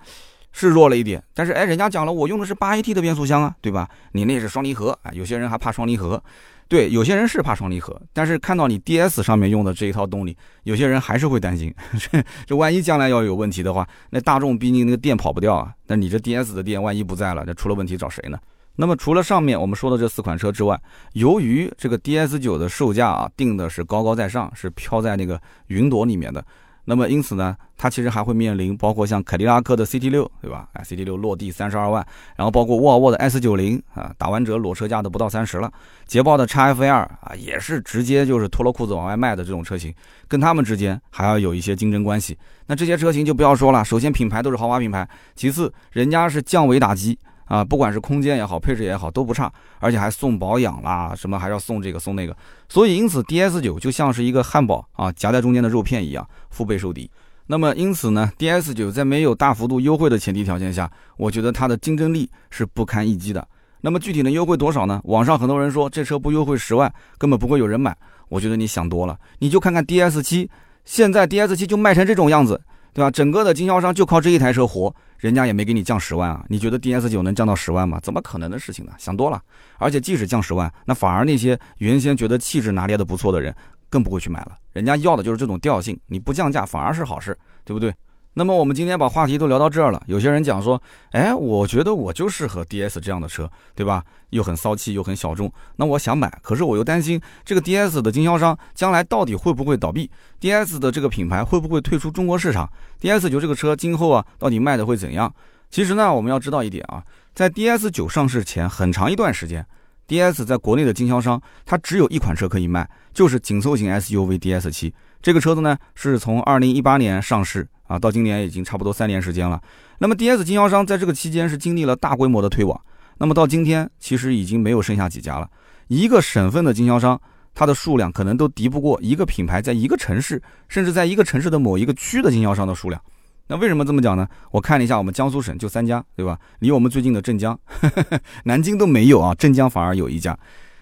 [0.55, 1.21] 是弱了一点。
[1.33, 3.89] 但是哎，人家讲了，我用的是 8AT 的变速箱啊，对吧？
[4.13, 6.23] 你那是双离合啊，有些人还怕双离合。
[6.67, 11.71] 对，有些人是怕双离合，但是看到你 DS 上面用的这一套动力，有些人还是会担心，
[12.47, 18.39] 这万一将来要有问题的话，那大众毕竟那个电跑不掉啊，那你这 DS 的电万一不在了，那出了问题找谁呢？
[18.77, 20.77] 那么除了上面我们说的这四款车之外，
[21.13, 26.43] 由于这个 DS9 的售价啊定的是高高在上，是飘在那个云朵里面的。
[26.85, 30.69] 那么因此呢，它其实还会面临包括像凯迪拉克的 CT 六，对吧？
[30.73, 35.71] 哎，CT 六落地三十二万，然后包括沃尔沃的 S 九零啊，打完折裸车价都不到三十了。
[36.05, 39.93] 捷豹的 x FL 啊，也是直接就是脱了裤子往外卖的这种车型，
[40.27, 42.37] 跟他们之间还要有一些竞争关系。
[42.67, 47.17] 那这些车型就不要说了，首先品牌都是豪华品牌，其次人家是降维打击。
[47.45, 52.35] 啊，不管是空间也好，配置也好，都不差，而且还送保养啦，什么还要送这个送那个，
[52.67, 57.09] 所以因此 DS 九就像是一个汉堡啊，夹在中间的肉片一样，腹背受敌。
[57.47, 63.47] 那么因此呢，DS 九在没有大幅度优惠的前提条件下，我觉得它的竞争力是不堪一击的。
[63.81, 64.99] 那么具体能优惠多少呢？
[65.03, 67.95] 网上很多人说这车不优惠十万根本不会有人买，
[68.29, 69.15] 我觉得你想多了。
[69.37, 70.49] 你就看看 DS 七，
[70.83, 72.59] 现在 DS 七就卖成这种样子。
[72.95, 73.11] 对吧？
[73.11, 76.45] 整个的经销商就靠这一台车活，人家也没给你降十万啊！
[76.47, 77.99] 你觉得 DS 九能降到十万吗？
[78.01, 78.93] 怎么可能的事情呢？
[78.97, 79.43] 想多了。
[79.77, 83.53] 而且即使降十万，那反而那些原先觉得气质拿捏的不错的人，
[83.89, 84.53] 更不会去买了。
[84.71, 87.93] 人家要的就是这种调性，你不降价反而是好事，对不对？
[88.37, 90.03] 那么我们今天把话题都聊到这儿了。
[90.07, 94.03] 有些人讲说，哎，我觉得我就适合 DS 这样的车，对吧？
[94.31, 95.49] 又很骚气，又很小众。
[95.77, 102.69] 那我想买，可是我又担心这个 DS 的经销商将来到底会不会倒闭？DS 的这个品牌会不会退出中国市场
[102.99, 105.33] ？DS 九这个车今后啊，到底卖的会怎样？
[105.69, 107.01] 其实呢，我们要知道一点啊，
[107.33, 109.65] 在 DS 九上市前很长一段时间
[110.09, 114.93] ，DS 在国内的经销商它只有一款车可以卖，就是紧凑型 SUV DS 七。
[115.21, 117.65] 这个车子呢，是从二零一八年上市。
[117.87, 119.61] 啊，到今年已经差不多三年时间了。
[119.99, 122.79] 那么 DS 经销商在这个期间是经历了大规模的推广。
[123.17, 125.49] 那么到今天，其实已经没有剩下几家了。
[125.87, 127.19] 一个省份的经销商，
[127.53, 133.01] 它的数量可能都敌不过一个品牌在一个城市，甚至在一个城市的某一个区的经销商的数量。
[133.47, 134.27] 那为什么这么讲呢？
[134.51, 136.37] 我看了一下，我们江苏省就三家，对吧？
[136.59, 137.57] 离我们最近的镇江、
[138.45, 140.37] 南京都没有啊，镇江反而有一家。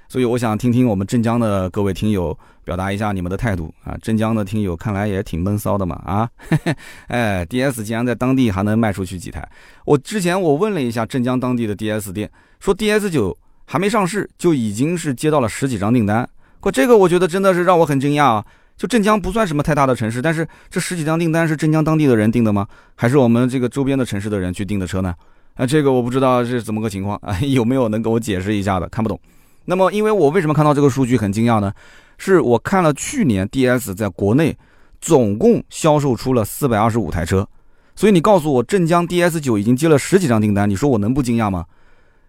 [0.08, 3.98] 所以我想听听我们镇江的各位听友表达一下你们的态度啊！
[4.02, 6.30] 镇江的听友看来也挺闷骚的嘛啊！
[7.08, 9.48] 哎，DS 竟然在当地还能卖出去几台？
[9.86, 13.36] 我之前我问了一下镇江当地的 DS 店，说 DS 九
[13.66, 16.28] 还没上市就已经是接到了十几张订单。
[16.60, 18.46] 可这个我觉得真的是让我很惊讶啊！
[18.78, 22.68] 就镇江不算什么太大的城市，但是这十几张订单是镇江当地的人订的吗？
[22.96, 25.13] 还是我们这个周边的城市的人去订的车呢？
[25.56, 27.38] 啊，这个我不知道是怎么个情况啊！
[27.42, 28.88] 有没有能给我解释一下的？
[28.89, 29.20] 看不懂。
[29.65, 31.71] 那么，因为我为什么看到这个数据很惊讶呢？
[32.17, 34.58] 是我看了去年 DS 在国内
[35.02, 37.47] 总共销售出了四百二十五台车，
[37.95, 41.65] 所以你告诉我镇江 DS 九已经接了十几张订单，你说我能不惊讶吗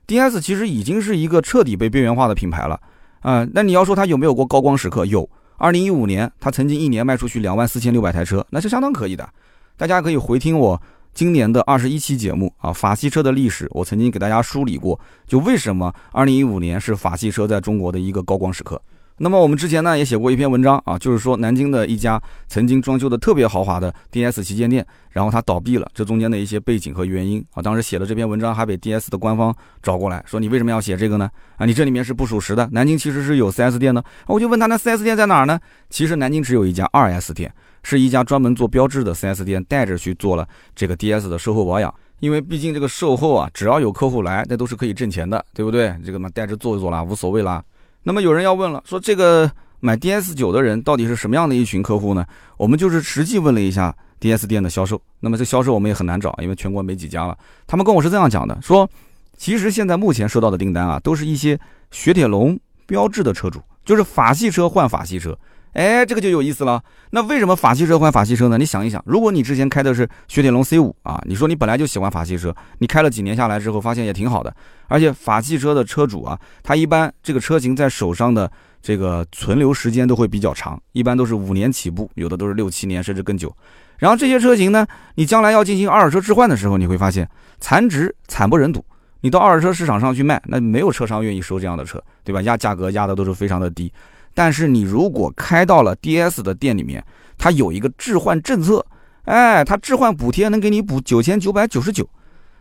[0.06, 2.80] ？DS 其实已经是一个彻底被边缘化的品牌了
[3.20, 3.46] 啊。
[3.52, 5.04] 那你要说它有没有过高光时刻？
[5.06, 9.28] 有，二零一五年它曾经一年卖出去两万四千六百台车，那是相当可以的。
[9.76, 10.80] 大家可以回听我。
[11.14, 14.98] 今年的二十一期节目啊，法系车的历史，我曾经给大家梳理过，
[15.28, 18.82] 就为什么二零一五年是法系车在中国的一个高光时刻。
[19.16, 31.30] 那么我们之前呢也写过一篇文章啊，就是说南京的一家曾经装修的特别豪华的 DS 旗舰店，然后它倒闭了，这中间的一些背景和原因啊，当时写的这篇文章还被 DS 的官方找过来说，你为什么要写这个呢？
[31.58, 34.04] 啊，你这里面是不属实的，南京其实是有 4S 店的。
[34.26, 35.60] 我就问他那 4S 店在哪儿呢？
[35.90, 37.54] 其实南京只有一家 2S 店。
[37.84, 45.94] 是一家专门做标志的 4S 店带着去做了这个 DS 的售后保养，因为毕竟这个售后啊，只要有客户来，那都是可以挣钱的，对不对？
[46.04, 47.62] 这个嘛，带着做一做啦，无所谓啦。
[48.02, 52.26] 那么有人要问了，说这个买 DS 九的人到底是什么样的一群客户呢？
[52.56, 57.36] 我们就是实际问了一下 DS 店的销售，那么这销售我们也很难找，因为全国没几家了。
[57.66, 58.88] 他们跟我是这样讲的，说
[59.36, 61.58] 其实现在目前收到的订单啊，都是一些
[61.90, 65.36] 雪铁龙、标志的车主，就是法系车换法系车。
[65.74, 66.82] 哎，这个就有意思了。
[67.10, 68.56] 那为什么法系车换法系车呢？
[68.56, 74.54] 你想一想，如果你之前开的是雪铁龙 C5 啊，你说你本来就喜欢法系车，你开了几年下来之后，发现也挺好的。
[74.86, 83.54] 而且法系车的车主啊，他一般这个车型在手上的这个存留时间都会比较长，一般都是五年起步，有的都是六七年甚至更久。
[83.98, 88.84] 然后这些车型呢，你将来要进行二手车置换的时候，你会发现残值惨不忍睹。
[89.22, 92.42] 你到二手车市场上去卖，那没有车商愿意收这样的车，对吧？
[92.42, 93.90] 压价格压的都是非常的低。
[94.34, 97.02] 但是你如果开到了 DS 的店里面，
[97.38, 98.84] 它有一个置换政策，
[99.24, 102.08] 哎，它置换补贴能给你补九千九百九十九。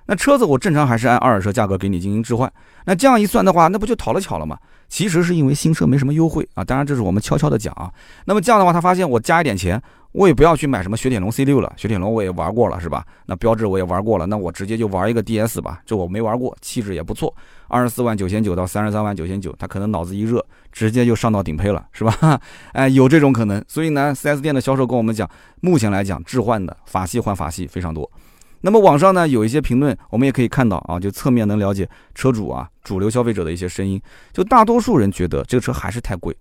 [0.05, 2.51] 那车子我正常还是按二手车价格给你进行置换，
[2.85, 4.57] 那这样一算的话，那不就讨了巧了吗？
[4.89, 7.89] 其实是因为新车没什么优惠啊，当然这是我们悄悄的讲啊。
[8.25, 9.81] 那么这样的话，他发现我加一点钱，
[10.13, 13.05] 我也不要去买什么雪铁龙 C 六了，雪铁龙我也玩过了是吧？
[13.25, 17.35] 那标致我也玩过了，那我直接就玩一个 DS 吧，这我没玩过，气质也不错，
[17.67, 22.39] 二十四万九千九到三十三万九千九，他可能脑子一热，直接就上到顶配了是吧？
[22.73, 25.29] 哎，有这种可能，所以呢，4S 店的销售跟我们讲，
[25.61, 28.09] 目前来讲置换的法系换法系非常多。
[28.61, 34.01] 那么网上呢有一些评论，我们也可以看到啊，就侧面能了解车主啊、主流消费者的一些声音。
[34.31, 36.33] 就大多数人觉得这个车还是太贵。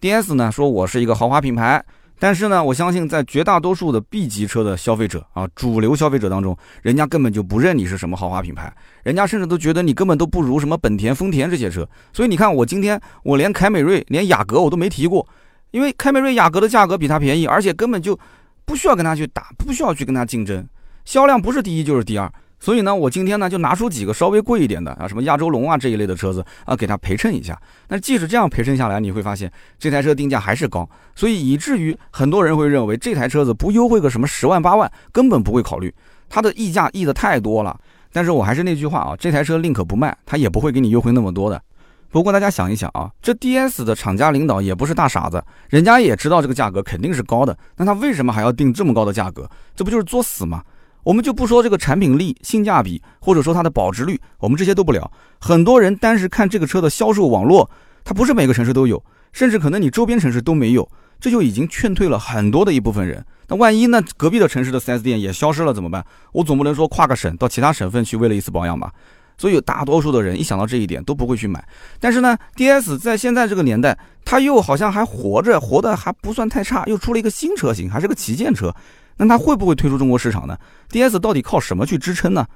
[0.00, 1.84] DS 呢说我是一个豪华品牌，
[2.18, 11.86] 但是呢，我相信在绝大多数的 B 级车的消费者啊、主流消费者当中，人家根本就不认你是什么豪华品牌，人家甚至都觉得你根本都不如什么本田、丰田这些车。
[12.12, 15.26] 所以你看，我今天我连凯美瑞、连雅阁我都没提过，
[15.72, 18.18] 因为凯美瑞、雅阁的价格比它便宜，而且根本就
[18.64, 20.66] 不需要跟它去打，不需要去跟它竞争。
[21.04, 27.60] 销量不是第一就是第二，所以呢，我今天呢就拿出几个稍微贵一点的啊，什么亚洲龙啊这一类的车子啊，给它陪衬一下。
[27.88, 35.94] 那即使这样陪衬下来，你会发现这台车定价还是高，所以以至于很多人会认为这台车子不优惠个什么十万八万，根本不会考虑。
[36.28, 37.78] 它的溢价溢的太多了。
[38.12, 41.62] 但是我还是那句话啊，这台车宁可不卖，它也不会给你优惠那么多的。
[42.08, 49.46] 不过大家想一想啊，这 DS 的厂家领导也不是大傻子，人家也知道这个价格肯定是高的，那他为什么还要定这么高的价格？
[49.74, 50.62] 这不就是作死吗？
[51.06, 55.08] 我们就不说这个产品力、性价比，或者说它的保值率，我们这些都不聊。
[55.38, 57.70] 很多人单是看这个车的销售网络，
[58.02, 59.00] 它不是每个城市都有，
[59.32, 60.90] 甚至可能你周边城市都没有，
[61.20, 63.24] 这就已经劝退了很多的一部分人。
[63.46, 66.04] 那万一呢，隔壁的城市的 4S 店也消失了怎么办？
[66.32, 68.92] 我总不能说跨个省到其他省份去为了一次保养吧？
[69.38, 71.64] 所以大多数的人一想到这一点都不会去买。
[72.00, 78.74] 但是呢，DS 在现在这个年代，它又好像还活着，活的还不算太差，又出了一个新车型，还是个旗舰车。
[79.18, 80.56] 那它会不会退出中国市场呢
[80.90, 82.46] ？DS 到底靠什么去支撑呢？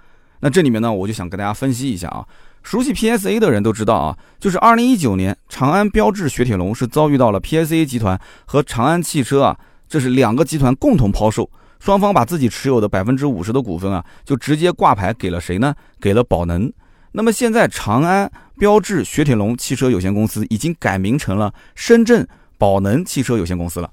[0.41, 2.25] 那这里面呢，我就想跟大家分析一下啊。
[2.63, 15.75] 熟悉 PSA 的人都知道啊，就是2019年，长安标致雪铁龙是遭遇到了 PSA 集团和长安汽车啊，这是两个集团共同抛售，双方把自己持有的百分之五十的股份啊，就直接挂牌给了谁呢？
[15.99, 16.71] 给了宝能。
[17.13, 23.91] 那么现在，长安标致雪铁龙汽车有限公司已经改名成了深圳宝能汽车有限公司了。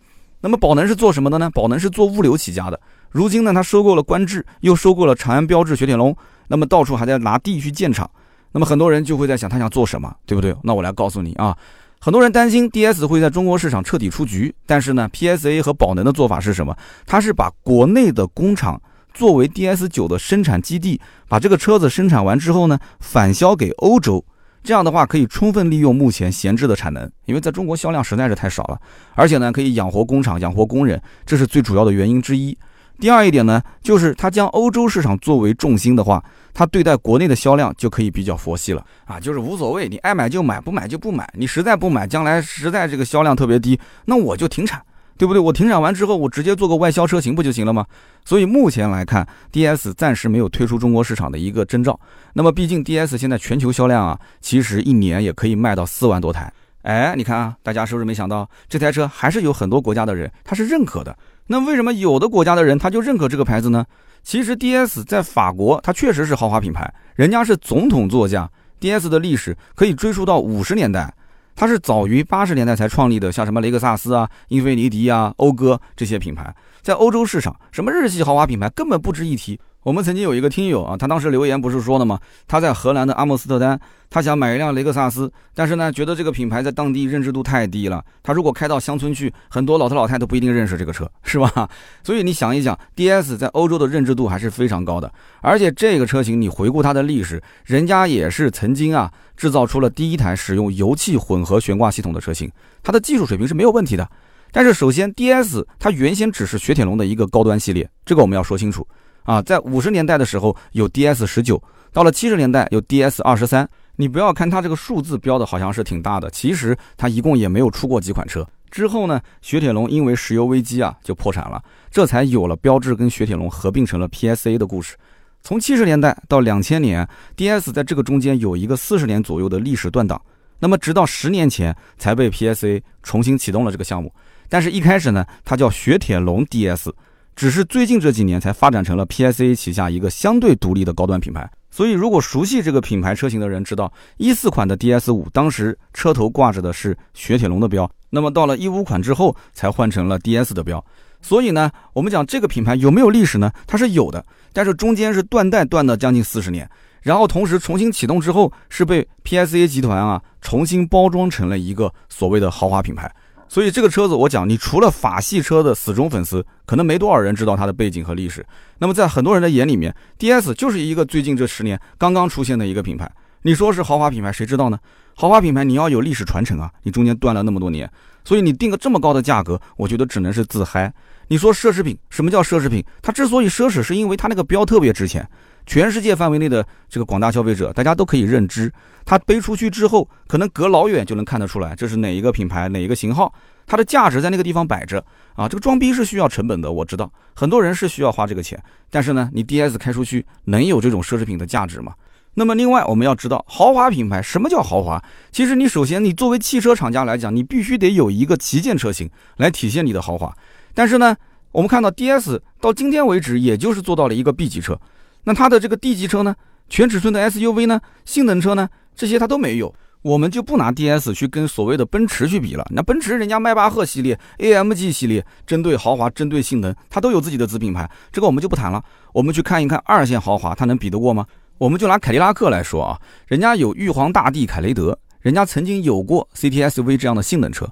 [0.47, 1.49] 那么宝能是做什么的呢？
[1.49, 2.79] 宝能是做物流起家的。
[3.11, 6.15] 如今呢，他收购了观致，又收购了长安标致雪铁龙，
[6.47, 8.09] 那么到处还在拿地去建厂。
[8.53, 10.55] 那么很多人就会在想，他想做什么，对不对？
[10.63, 11.53] 那我来告诉你啊，
[11.99, 16.73] 很多人担心 DS 会在中国市场彻底出局，但是呢，PSA 和宝能的做法是什么？
[17.05, 18.81] 他是把国内的工厂
[19.13, 24.23] 作为 DS 九的生产基地，把这个车子生产完之后呢，返销给欧洲。
[24.63, 28.77] 这样的话可以充分利用目前闲置的产能，因为在中国销量实在是太少了，
[29.15, 32.57] 而且呢可以养活工厂、养活工人，这是最主要的原因之一。
[32.99, 44.81] 第二一点呢，就是他将欧洲市场作为重心的话，他对待国内的销量就可以比较佛系了啊，就是无所谓，你爱买就买，不买就不买，你实在不买，将来实在这个销量特别低，那我就停产。
[45.17, 45.39] 对不对？
[45.39, 47.85] 我停产完之后，我直接做个外销车型不就行了吗？
[48.23, 51.99] 所以目前来看，DS 暂时没有退出中国市场的一个征兆。
[52.33, 56.51] 那么，毕竟 DS 现在全球销量啊，其实一年也可以卖到四万多台。
[56.83, 61.17] 哎，你看啊，大家是不是没想到这台车还是有很多国家的人他是认可的？
[61.47, 63.85] 那为什么有的国家的人他就认可这个牌子呢？
[64.23, 68.49] 其实 DS 在法国它确实是豪华品牌，人家是总统座驾。
[68.79, 71.13] DS 的历史可以追溯到五十年代。
[71.59, 76.53] 它是早于八十年代才创立的，像什么雷克萨斯啊、英菲尼迪啊、讴歌这些品牌，
[76.87, 79.59] 在欧洲市场，什么日系豪华品牌根本不值一提。
[79.83, 82.17] 我们曾经有一个听友啊，他当时留言不是说了吗？
[82.47, 83.77] 他在荷兰的阿姆斯特丹，
[84.09, 88.01] 他想买一辆雷克萨斯，但是呢，觉得这个品牌在当地认知度太低了。
[88.23, 91.69] 他如果开到乡村去，很多老头老太都不一定认识这个车，是吧？
[92.05, 95.11] 所以你想一想，DS 在欧洲的认知度还是非常高的。
[95.41, 102.49] 而且这个车型，你回顾它的历史，人家也是曾经啊制造出了第一台使用油气混合悬挂系统的车型，
[102.81, 104.09] 它的技术水平是没有问题的。
[104.57, 108.87] 但是首先，DS 它原先只是雪铁龙的一个高端系列，这个我们要说清楚。
[109.21, 111.61] 啊，在五十年代的时候有 DS 十九，
[111.93, 113.69] 到了七十年代有 DS 二十三。
[113.97, 118.43] 你不要看它这个数字标的好像是挺大的，其实它一共也没有出过几款车。
[118.71, 124.97] 之后呢，雪铁龙因为石油危机啊就破产了，这才有了标致跟雪铁龙合并成了 PSA 的故事。
[125.43, 130.19] 从七十年代到两千年，DS 在这个中间有一个四十年左右的历史断档。
[130.59, 134.11] 那么直到十年前才被 PSA 重新启动了这个项目。
[134.49, 136.91] 但是，一开始呢，它叫雪铁龙 DS，
[137.35, 141.49] 只是最近这几年才发展成了 PSA 旗下一个相对独立的高端品牌。
[141.69, 150.83] 所以，如果熟悉这个品牌车型的人知道，一四款的 DS 五当时车头挂着的是雪铁龙的标，那么到了一五款之后才换成了 DS 的标。
[151.21, 153.51] 所以呢，我们讲这个品牌有没有历史呢？
[153.67, 156.67] 它是有的，但是中间是断代断了将近四十年，
[157.01, 163.11] 然后同时重新启动之后，是被 PSA 集团啊重新包装成了一个所谓的豪华品牌。
[163.49, 168.45] 所以这个车子，我讲，你除了法系车的死忠粉丝，可能没多少人知道它的背景和历史。
[168.79, 173.09] 那么在很多人的眼里面，DS 就是一个最近这十年刚刚出现的一个品牌。
[173.43, 174.77] 你说是豪华品牌，谁知道呢？
[175.15, 177.89] 豪华品牌你要有历史传承啊，你中间断了那么多年，
[178.25, 180.93] 所以你定个这么高的价格，我觉得只能是自嗨。
[181.29, 182.83] 你说奢侈品，什么叫奢侈品？
[183.01, 185.27] 它之所以奢侈，是因为它那个标特别值钱。
[185.67, 188.71] 全世界范围内的这个广大消费者，大家都可以认知，
[189.05, 193.31] 它背出去之后，可能隔老远就能看得出来，这是哪一个品牌，哪一个型号，
[193.67, 195.03] 它的价值在那个地方摆着
[195.35, 195.47] 啊。
[195.47, 198.57] 这个装逼是需要成本的，我知道很多人是需要花这个钱，
[198.89, 201.93] 但是呢，你 DS 开出去能有这种奢侈品的价值吗？
[202.35, 205.03] 那么另外我们要知道，豪华品牌什么叫豪华？
[205.33, 210.33] 其实你首先你作为汽车厂家来讲，你必须得有一个旗舰车型来体现你的豪华。
[210.73, 211.17] 但是呢，
[211.51, 214.79] 我们看到 DS 到今天为止，也就是做到了一个 B 级车。
[215.27, 216.33] 那它的这个 D 级车呢，
[216.69, 219.75] 全尺寸的 SUV 呢，性能车呢，这些它都没有。
[220.01, 222.65] 我们就不拿 DS 去跟所谓的奔驰去比了。
[222.71, 228.81] 那奔驰人家迈巴赫系列、AMG 系列，针对豪华、针对性能，它都有自己的子品牌，这个我们就不谈了。
[229.11, 231.25] 我们去看一看二线豪华，它能比得过吗？
[231.57, 237.67] 我们就拿凯迪拉克来说啊，人家有玉皇大帝凯雷德，人家曾经有过 CTSV 这样的性能车。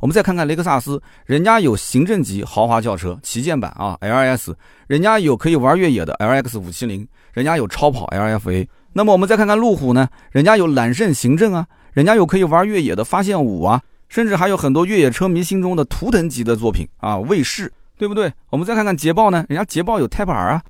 [0.00, 4.54] 我们再看看雷克萨斯，人家有行政级豪华轿车旗舰版啊，LS，
[4.86, 8.66] 人家有可以玩越野的 LX 五七零，人家有超跑 LFA。
[8.94, 18.32] 那么我们再看看路虎呢，人家有揽胜行政啊，人家有可以玩越野的发现五啊，甚至还有很多越野车迷心中的图腾级的作品啊，卫士，对不对？
[18.48, 20.62] 我们再看看捷豹呢，人家捷豹有 Type R 啊。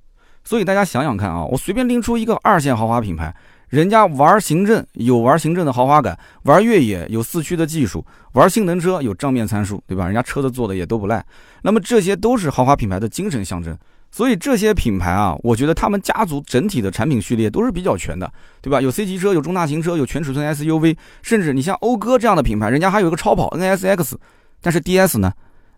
[0.43, 3.33] 所以大家想想看啊，我随便拎出一个二线豪华品牌。
[3.71, 10.05] 人家玩行政有玩行政的豪华感，玩越野有四驱的技术，玩性能车有账面参数，对吧？
[10.05, 11.25] 人家车子做的也都不赖。
[11.63, 13.77] 那么这些都是豪华品牌的精神象征。
[14.11, 18.29] 所以这些品牌啊，我觉得他们家族整体的产品序列都是比较全的，
[18.61, 18.81] 对吧？
[18.81, 24.15] 有 C 级车，有中大型车，有全尺寸 SUV，甚至你像讴歌这样的品牌，人家还有一个超跑 NSX。
[24.61, 25.33] 但是 DS 呢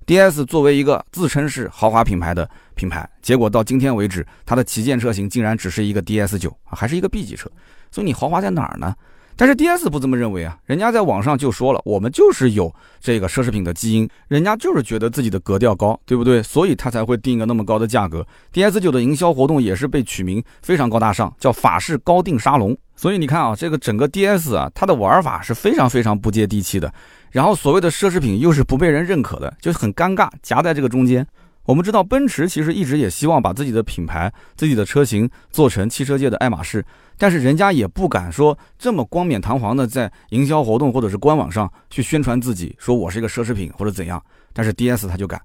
[0.07, 7.51] ？DS 作为一个自称是豪华品牌的品牌，结果到今天为止，它的旗舰车型竟然只是一个 DS 九，还是一个 B 级车。
[7.91, 8.95] 所以你豪华在哪儿呢？
[9.43, 16.41] 但是 DS 不这么认为啊，人家在网上就说了，我们就是有这个奢侈品的基因，人家就是觉得自己的格调高，对不对？
[16.41, 18.25] 所以他才会定一个那么高的价格。
[18.53, 22.79] DS 九的营销活动也是被取名非常高大上，叫法式高定沙龙。
[22.95, 26.95] 所以你看啊，这个整个 DS 啊，它的玩法是非常非常不接地气的。
[27.33, 31.27] 然后所谓的奢侈品又是不被人认可的，就很尴尬，夹在这个中间。
[31.65, 36.85] 我们知道，奔驰其实一直也希望把自己的品牌、自己的车型做成汽车界的爱马仕，
[37.17, 44.21] 但是人家也不敢说这么冠冕堂皇的在营销活动或者是官网上去宣传自己，说我是一个奢侈品或者怎样。
[44.53, 45.41] 但是 DS 它就敢。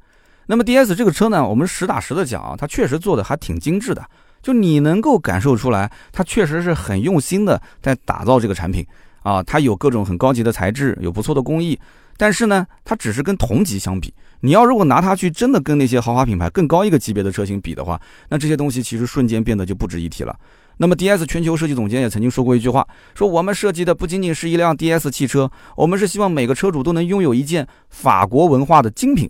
[0.47, 4.03] 那么 DS 这个车呢，我们实打实的讲啊，它确实做的还挺精致的，
[4.41, 8.83] 就你能够感受出来，它确实是很用心的在打造这个产品
[9.21, 11.79] 啊，它有各种很高级的材质，有不错的工艺。
[12.17, 14.13] 但是呢，它只是跟同级相比。
[14.41, 17.99] 你要如果拿它去真的跟那些豪华品牌更高一个级别的车型比的话，
[18.29, 20.35] 那这些东西其实瞬间变得就不值一提了。
[20.77, 29.29] 那么 DS 全球设计总监也曾经说过一句话，说我们设计的不仅仅是一辆 DS 汽车，我们是希望每个车主都能拥有一件法国文化的精品。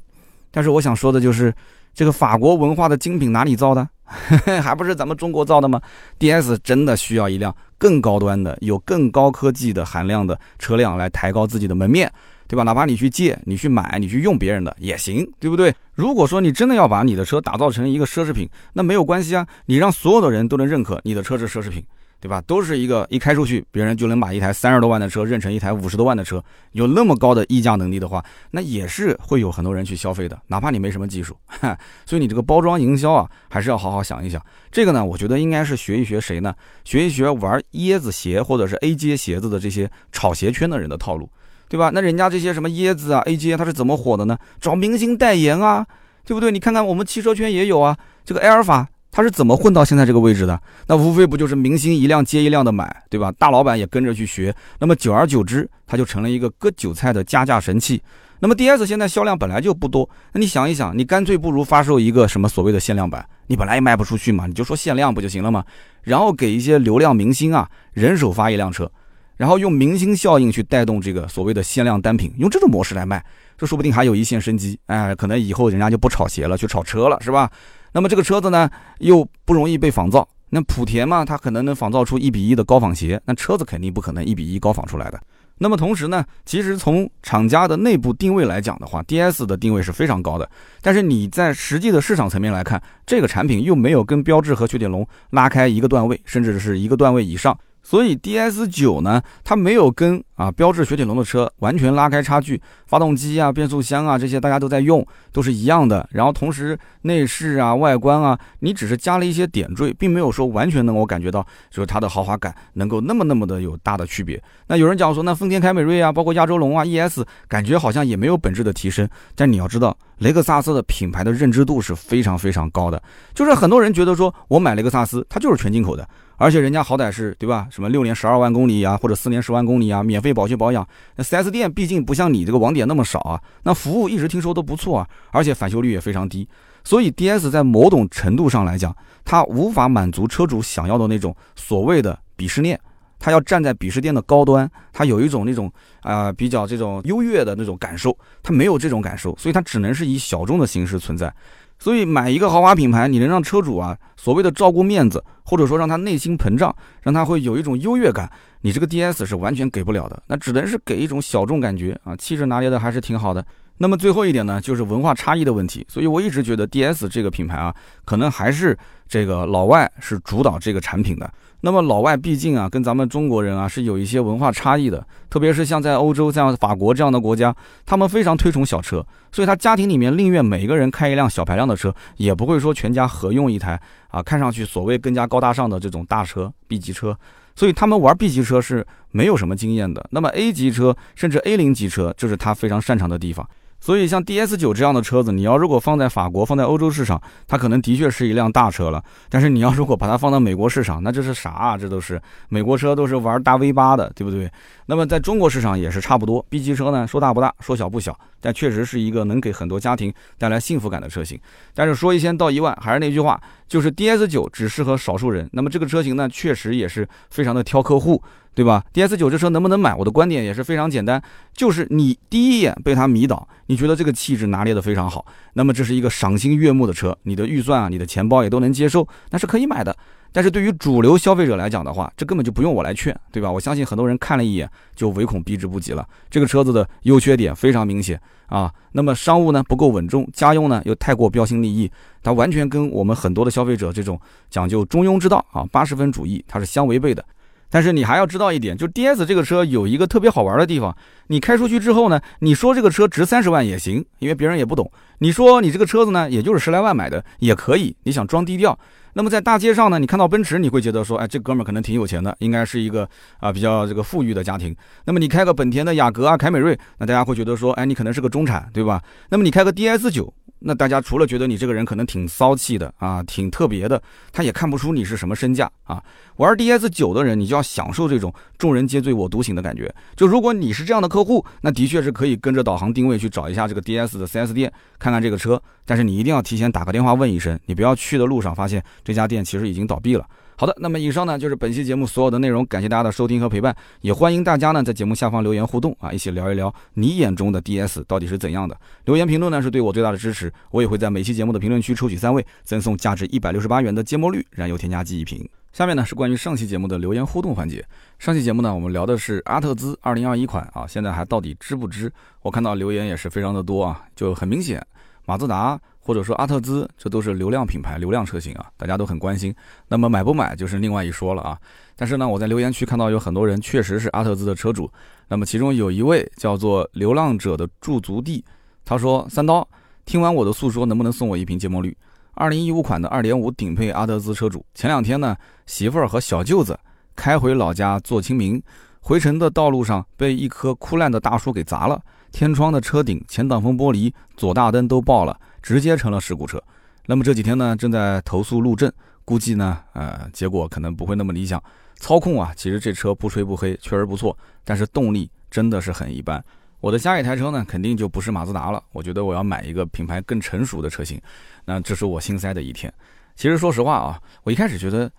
[0.52, 1.54] 但是我想说的就是，
[1.94, 3.88] 这个法国文化的精品哪里造的？
[4.62, 5.82] 还不是咱们中国造的吗
[6.20, 12.12] ？DS 真的需要一辆更高端的、有更高科技的含量的车辆来抬高自己的门面。
[12.48, 12.64] 对吧？
[12.64, 15.74] 哪怕你去借、你去买、你去用别人的也行，对不对？
[15.94, 21.84] 如果说你真的要把你的车打造成一个奢侈品，那没有关系啊，你让所有的人都能认可你的车是奢侈品，
[22.20, 22.40] 对吧？
[22.42, 31.36] 都是一个一开出去，别人就能把一台三十多万的车认成一台五十多万的车，有那么高的溢价能力的话，那也是会有很多人去消费的，哪怕你没什么技术。
[32.06, 34.40] 所以你这个包装营销啊，还是要好好想一想。
[34.72, 36.54] 这个呢，我觉得应该是学一学谁呢？
[36.84, 41.28] 学一学玩椰子鞋或者是 AJ 鞋子的这些炒鞋圈的人的套路。
[41.70, 41.92] 对吧？
[41.94, 44.38] 那人家这些什么椰子啊、AJ，它是怎么火的呢？
[44.60, 45.86] 找明星代言啊，
[46.26, 46.52] 对不对？
[46.52, 50.60] 你看看我们汽车圈也有啊，这个埃尔法它是怎么混到现在这个位置的？
[50.88, 53.32] 那无非不就是明星一辆接一辆的买，对吧？
[53.40, 58.02] 大老板也跟着去学，那么久而久之，它就成了一个割韭菜的加价神器。
[58.40, 65.66] 那么 DS 现在销量本来就不多，那你想一想，你干脆不如发售一个什么所谓的限量版，你本来也卖不出去嘛，你就说限量不就行了吗？
[66.04, 68.92] 然后给一些流量明星啊，人手发一辆车，
[69.38, 73.24] 然后用明星效应去带动这个所谓的限量单品，用这种模式来卖，
[73.58, 74.78] 这说不定还有一线生机。
[74.88, 77.50] 哎，可能以后人家就不炒鞋了，去炒车了，是吧？
[77.94, 78.70] 那么这个车子呢，
[79.00, 80.28] 又不容易被仿造。
[80.50, 85.20] 那莆田嘛，它可能能仿造出一比一的高仿鞋，那车子肯定不可能一比一高仿出来的。
[85.60, 90.48] 那么同时呢，其实从厂家的内部定位来讲的话，DS 的定位是非常高的。
[90.82, 97.58] 但是你在实际的市场层面来看，这个产品又没有跟标致和雪铁龙拉开一个段位，甚至是一个段位以上。
[97.88, 106.06] 所以 DS 九呢，它没有跟啊标致雪铁龙的车完全拉开差距，发动机啊、变速箱啊这些大家都在用，都是一样的。
[106.12, 114.44] 然后同时内饰啊、外观啊，你只是加了一些点缀，并没有说完全能够感觉到就是它的豪华感能够那么那么的有大的区别。
[114.68, 119.08] 那有人讲说，那丰田凯美瑞啊，包括亚洲龙啊、ES，感觉好像也没有本质的提升。
[119.34, 123.02] 但你要知道，雷克萨斯的品牌的认知度是非常非常高的，
[123.34, 126.08] 就是很多人觉得说我买雷克萨斯，它就是全进口的。
[126.40, 127.68] 而且人家好歹是对吧？
[127.72, 130.88] 什么六年十二万公里啊，或者四年十万公里啊，免费保修保养。
[131.16, 136.48] 那 4S 店毕竟不像你这个网点那么少啊，那服务一直听说都不错啊，而且返修率也非常低。
[136.84, 138.96] 所以 DS 在某种程度上来讲，
[139.26, 142.80] 它无法满足车主想要的那种所谓的鄙视链，
[143.20, 151.34] 它要站在鄙视链的高端，它有一种那种啊比较这种优越的那种感受，它没有这种感受，所以它只能是以小众的形式存在。
[151.80, 158.28] 所以买一个豪华品牌，你能让车主啊所谓的照顾面子，或者说让他内心膨胀，让他会有一种优越感，
[158.62, 163.46] 你这个 DS 是完全给不了的，那只能是给一种小众感觉啊，气质拿捏的还是挺好的。
[163.78, 165.86] 那么最后一点呢，就是文化差异的问题。
[165.88, 167.74] 所以我一直觉得 DS 这个品牌啊，
[168.06, 171.32] 可能还是这个老外是主导这个产品的。
[171.62, 177.56] 那么老外毕竟啊，跟咱们中国人啊是有一些文化差异的，特别是像在欧洲，像法国这样的国家，
[177.86, 187.18] 他们非常推崇小车，所以他家庭里面宁愿每个人开一辆小排量的车，也不会说全家合用一台啊，看上去所谓更加高大上的这种大车 B 级车，
[187.56, 190.06] 所以他们玩 B 级车是没有什么经验的。
[190.12, 193.48] 那么 A 级车甚至 A 零级车，这是他非常擅长的地方。
[193.88, 199.02] 所以，像 DS 九这样的车子，你要如果放在法国、放在欧洲市场，它可能的确是一辆大车了。
[199.30, 201.78] 但是，你要如果把它放到美国市场，那这是啥啊？
[201.78, 204.52] 这都是美国车，都是玩大 V 八的，对不对？
[204.88, 206.46] 那么，在中国市场也是差不多。
[206.50, 211.40] B 级车呢，说大不大，说小不小，但确实是一个能给很多家庭带来幸福感的车型。
[211.74, 215.50] 但是，说一千到一万，还是那句话，就是 DS 九只适合少数人。
[215.54, 218.22] 那么，这个车型呢，确实也是非常的挑客户。
[218.58, 219.94] 对吧？DS 九这车能不能买？
[219.94, 221.22] 我的观点也是非常简单，
[221.54, 229.96] 就是你第一眼被它迷倒，你觉得这个气质拿捏的非常好，那么这是一个赏心悦目的车，你的预算啊，你的钱包也都能接受，那是可以买的。
[230.32, 233.52] 但是对于主流消费者来讲的话，这根本就不用我来劝，对吧？
[233.52, 236.04] 我相信很多人看了一眼就唯恐避之不及了。
[236.28, 238.74] 这个车子的优缺点非常明显啊。
[238.94, 241.92] 那么商务呢不够稳重，家用呢又太过标新立异，
[242.24, 247.24] 它完全跟我们很多的消费者这种讲究中庸之道啊八十分主义，它是相违背的。
[247.70, 250.96] 但是你还要知道一点，就 DS 这个车有一个特别好玩的地方，
[251.28, 254.92] 你开出去之后呢，你说这个车值三十万也行，因为别人也不懂。
[255.20, 258.78] 你说你这个车子呢，也就是十来万买的也可以，你想装低调。
[259.14, 263.10] 那么在大街上呢，你看到奔驰，你会觉得说，哎，这哥们可能挺有钱的，应该是一个
[263.40, 264.76] 啊比较这个富裕的家庭。
[265.06, 269.02] 那么你开个本田的雅阁啊、凯美瑞，那大家会觉得说，哎，你可能是个中产，对吧？
[269.30, 270.32] 那么你开个 DS 九。
[270.60, 274.02] 那大家除了觉得你这个人可能挺骚气的啊，挺特别的，
[274.32, 276.04] 他也看不出你是什么身价啊。
[276.38, 279.94] 玩 DS 九的人，你就要享受这种众人皆醉我独醒的感觉。
[280.16, 285.62] 就如果你是这样的客户，那的确是可以跟着导航定位去找一下这个 DS 的 4S 店，看看这个车。
[285.86, 290.28] 但是你一定要提前打个电话问一声，你不要去的路上发现这家店其实已经倒闭了。
[290.60, 298.76] 好的，那么以上呢就是本期节目所有的内容，感谢大家的收听和陪伴，也欢迎大家呢在节目下方留言互动啊，一起聊一聊你眼中的 DS 到底是怎样的。
[299.06, 305.48] 留言评论呢是对我最大的支持，我也会在每期节目的评论区抽取三位，赠送价值一百六十八元的芥末绿燃油添加剂一瓶。
[305.74, 307.86] 下面呢是关于上期节目的留言互动环节。
[308.18, 312.12] 上期节目呢我们聊的是阿特兹二零二一款啊，现在还到底值不值？
[312.42, 314.84] 我看到留言也是非常的多啊，就很明显，
[315.28, 315.80] 马自达。
[316.08, 319.54] 或者说阿特兹，这都是流量品牌、流量车型啊，大家都很关心。
[319.90, 321.60] 那么买不买就是另外一说了啊。
[321.98, 324.90] 但是呢，我在留言区看到有很多人确实是阿特兹的车主。
[325.28, 328.42] 那么其中有一位叫做“流浪者的驻足地”，
[328.86, 329.68] 他说：“三刀，
[330.06, 331.94] 听完我的诉说，能不能送我一瓶芥末绿？
[332.36, 335.36] 二零一五款的二点五顶配阿特兹车主，前两天呢，
[335.66, 336.80] 媳妇儿和小舅子
[337.18, 338.64] 开回老家做清明，
[339.02, 342.02] 回程的道路上被一棵枯烂的大树给砸了，
[342.32, 345.38] 天窗的车顶、前挡风玻璃、左大灯都爆了。”
[345.68, 346.64] 直接成了事故车，
[347.06, 348.90] 那么这几天呢，正在投诉路政，
[349.26, 351.62] 估计呢，呃，结果可能不会那么理想。
[351.98, 356.42] 操控啊，其实这车不吹不黑，确实不错，但是动力真的是很一般。
[356.80, 358.82] 我的下一台车呢，肯定就不是马自达了。
[358.94, 361.22] 我觉得我要买一个品牌更成熟的车型。
[361.66, 362.94] 那这是我心塞的一天。
[363.36, 365.12] 其实说实话啊，我一开始觉得，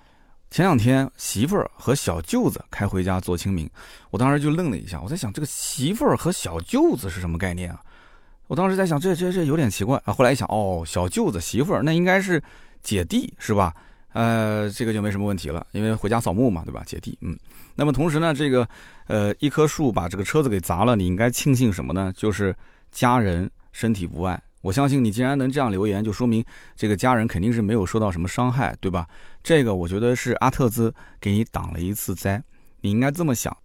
[0.51, 3.69] 前两天媳妇儿和小舅子开回家做清明，
[4.09, 4.99] 我当时就愣了一下。
[5.03, 7.83] 我在想，这个媳妇儿和小舅子是什么概念啊？
[8.49, 10.13] 我当时在想，这这这有点奇怪啊。
[10.13, 12.43] 后来一想，哦，小舅子媳妇儿那应该是
[12.83, 13.73] 姐弟是吧？
[14.15, 16.83] 呃，这个就没什么问题了，因为回家扫墓嘛，对吧？
[16.85, 17.39] 姐弟，嗯。
[17.77, 18.67] 那么同时呢，这个
[19.07, 22.13] 呃一棵树把这个车子给砸了，你应该庆幸什么呢？
[22.17, 22.57] 就是
[22.91, 24.43] 家人身体无碍。
[24.63, 26.45] 我相信你既然能这样留言，就说明
[26.75, 29.07] 这个家人肯定是没有受到什么伤害，对吧？
[29.43, 32.43] 这个我觉得是阿特兹给你挡了一次灾，
[32.81, 33.57] 你应该这么想。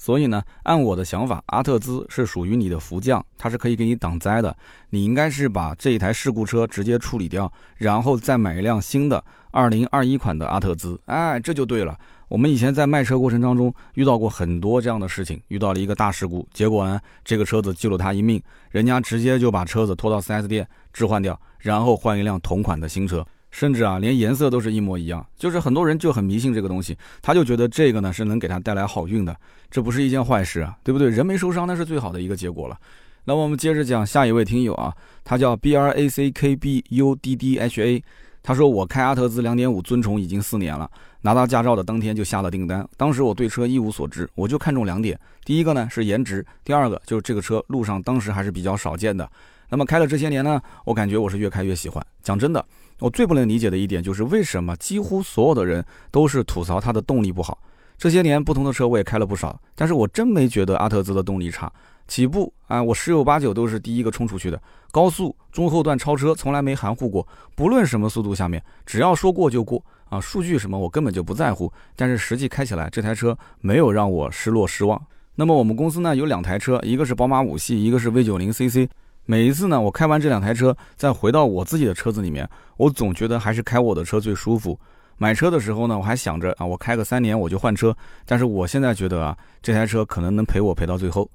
[0.00, 4.56] 所以呢，按我的想法，阿特兹是属于你的福将，它是可以给你挡灾的。
[4.88, 11.98] 你应该是把这一台事故车直接处理掉，然后再买一辆新的二零二一款的阿特兹，哎，这就对了。
[12.28, 23.22] 我们以前在卖车过程当中遇到过很多这样的事情，遇到了一个大事故，结果呢，这个车子救了他一命，人家直接就把车子拖到 4S 店置换掉，然后换一辆同款的新车。
[23.50, 29.36] 甚至啊，连颜色都是一模一样，就是很多人就很迷信这个东西，他就觉得这个呢是能给他带来好运的，
[29.70, 31.08] 这不是一件坏事啊，对不对？
[31.08, 32.78] 人没受伤那是最好的一个结果了。
[33.24, 34.94] 那我们接着讲下一位听友啊，
[35.24, 38.02] 他叫 B R A C K B U D D H A，
[38.42, 40.90] 他说我开阿特兹2.5尊崇已经四年了，
[41.20, 42.86] 拿到驾照的当天就下了订单。
[42.96, 49.30] 当时我对车一无所知，我就看中两点，第一个呢是颜值，第二个就是这个车路上当时还是比较少见的。
[49.68, 52.04] 那么开了这些年呢，我感觉我是越开越喜欢。
[52.22, 52.64] 讲真的。
[53.00, 57.58] 我最不能理解的一点就是为什么几乎所有的人都是吐槽它的动力不好。
[57.98, 61.70] 这些年不同的车我也开了不少，但是我真没觉得阿特兹的动力差。
[62.08, 64.60] 起步啊，我十有八九都是第一个冲出去的。
[64.90, 70.18] 高速中后段超车从来没含糊过，不论什么速度下面，只要说过就过啊。
[70.18, 75.00] 数据什么我根本就不在乎，但是实际开起来这台车没有让我失落失望。
[75.36, 78.88] 那么我们公司呢有两台车，一个是宝马五系，一个是 V 九零 CC。
[79.30, 84.76] 每一次呢，我开完这两台车，再回到我自己的车子里面，我总觉得还是开我的车最舒服。
[85.18, 87.96] 买车的时候呢，我还想着啊，我开个三年我就换车。
[88.26, 91.30] 但是我现在觉得啊，这台车可能能陪我陪到最后。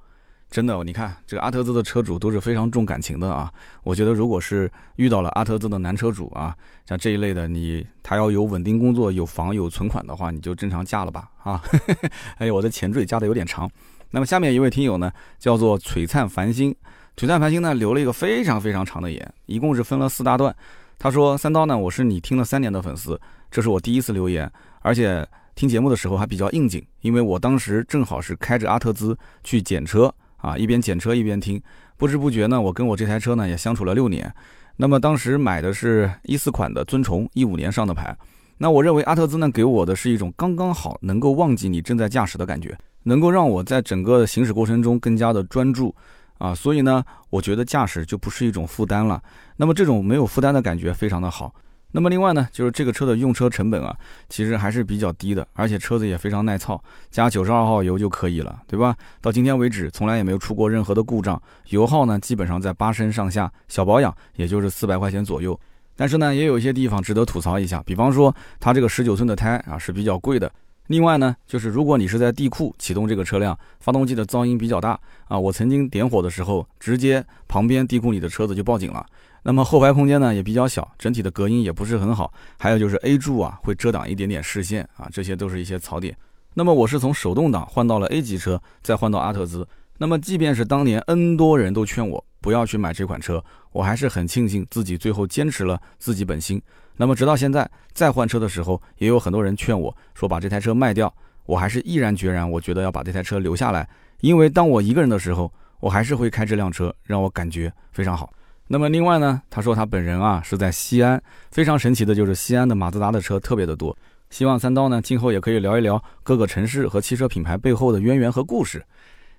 [0.52, 3.50] 真的，你看这个阿特兹的车主都是非常重感情的啊。
[3.84, 6.54] 我觉得如果是遇到了阿特兹的男车主啊，
[6.86, 11.64] 像这一类的，你他要有稳定工作、有房、有存款的话，你就正常嫁了吧啊。
[12.40, 13.72] 哎呦，我的前缀加的有点长。
[14.12, 16.76] 那么下面一位听友呢，叫做璀璨繁星。
[17.18, 20.54] 璀璨繁星呢留了一个非常非常长的言，一共是分了四大段。
[20.98, 24.50] 他说：“三刀呢，我是你听了三年的粉丝，这是我第一次留言，
[24.82, 31.62] 而且听节目的时候还比较应景，因为我当时正好是开着阿特兹去检车啊，一边检车一边听，
[31.96, 34.34] 不知不觉呢，我跟我这台车呢也相处了六年。
[34.76, 38.14] 那么当时买的是一四款的尊崇，一五年上的牌。
[38.58, 45.96] 那我认为阿特兹呢给我的是一种刚刚好能够忘记你正在驾驶的感觉，能够让我在整个行驶过程中更加的专注。”
[46.38, 49.22] 啊，所以呢，我觉得驾驶就不是一种负担了。
[49.58, 51.54] 那么这种没有负担的感觉非常的好。
[51.92, 53.96] 那么另外呢，就是这个车的用车成本啊，
[54.28, 58.94] 其实还是比较低的，而且车子也非常耐操，加九十二号油就可以了，对吧？
[59.22, 65.58] 到今天为止，从来也没有出过任何的故障，油耗呢基本上在八升上下，小保养也就是四百块钱左右。
[65.96, 70.52] 但是呢，也有一些地方值得吐槽一下，比方说它这个十九寸的胎啊是比较贵的。
[70.88, 79.06] 另外呢，就是如果你是在地库启动这个车辆，发动机的噪音比较大啊，我曾经点火的时候，直接旁边地库里的车子就报警了。
[79.44, 86.16] 那么后排空间呢也比较小，整体的隔音也不是很好，还有就是 A 柱啊会遮挡一点点视线啊，这些都是一些槽点。
[86.54, 89.68] 那么我是从手动挡换到了 A 级车，再换到阿特兹。
[89.98, 96.62] 那么即便是当年 N 多人都劝我不要去买这款车，我还是很庆幸自己最后坚持了自己本心。
[96.96, 101.12] 那么直到现在，再换车的时候，也有很多人劝我说把这台车卖掉，
[101.48, 103.90] 我还是毅然决然，我觉得要把这台车留下来，
[104.22, 108.32] 因为当我一个人的时候，我还是会开这辆车，让我感觉非常好。
[108.68, 111.20] 那么另外呢，他说他本人啊是在西安，
[111.50, 113.98] 非常神奇的就是西安的马自达的车特别的多，
[114.30, 118.86] 希望三刀呢今后也可以聊一聊各个城市和汽车品牌背后的渊源和故事。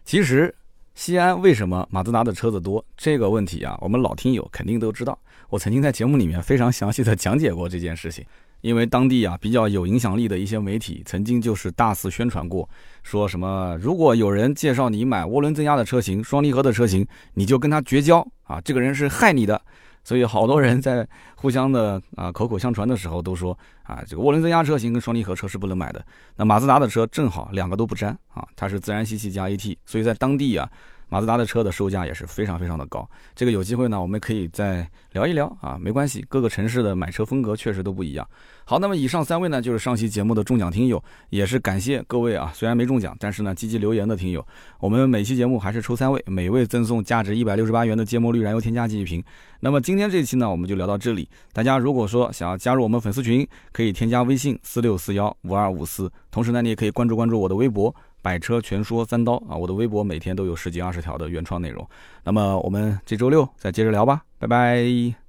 [0.05, 0.53] 其实。
[0.97, 2.83] 西安为什么马自达的车子多？
[2.97, 5.17] 这个问题啊，我们老听友肯定都知道。
[5.51, 8.25] 我曾经在节目里面非常详细的讲解过这件事情。
[8.63, 12.67] 因为当地啊比较有影响力的一些媒体，曾经就是大肆宣传过，
[13.03, 18.59] 说什么如果有人介绍你买涡轮增压的车型、双离合的车型，你就跟他绝交啊！
[18.63, 19.61] 这个人是害你的。
[20.07, 21.05] 所以好多人在
[21.35, 26.01] 互相的啊口口相传的时候都说啊，这个涡轮增压车型跟双离合车是不能买的。
[26.37, 30.71] 那马自达的车正好两个都不沾啊，它是自然吸气加 AT，所以在当地啊，
[31.09, 33.09] 马自达的车的售价也是非常非常的高。
[33.35, 38.25] 这个有机会呢，我们可以再聊一聊啊，没关系，各个城市的买车风格确实都不一样。
[38.69, 41.01] 好，那么以上三位呢，就是上期节目的中奖听友，
[41.31, 44.45] 也是感谢各位啊，虽然没中奖，但是呢，积极留言的听友，
[44.81, 49.23] 我们每期节目还是抽三位，每位赠送价值一百六十八元的芥末绿燃油添加剂一瓶。
[49.61, 51.29] 那么今天这期呢，我们就聊到这里。
[51.53, 61.89] 大家如果说想要加入我们粉丝群，可以添加微信四六四幺五二五四，同时呢，你也可以关注关注我的微博“百车全说三刀”啊，我的微博每天都有十几二十条的原创内容。
[62.25, 65.26] 那么我们这周六再接着聊吧，拜拜。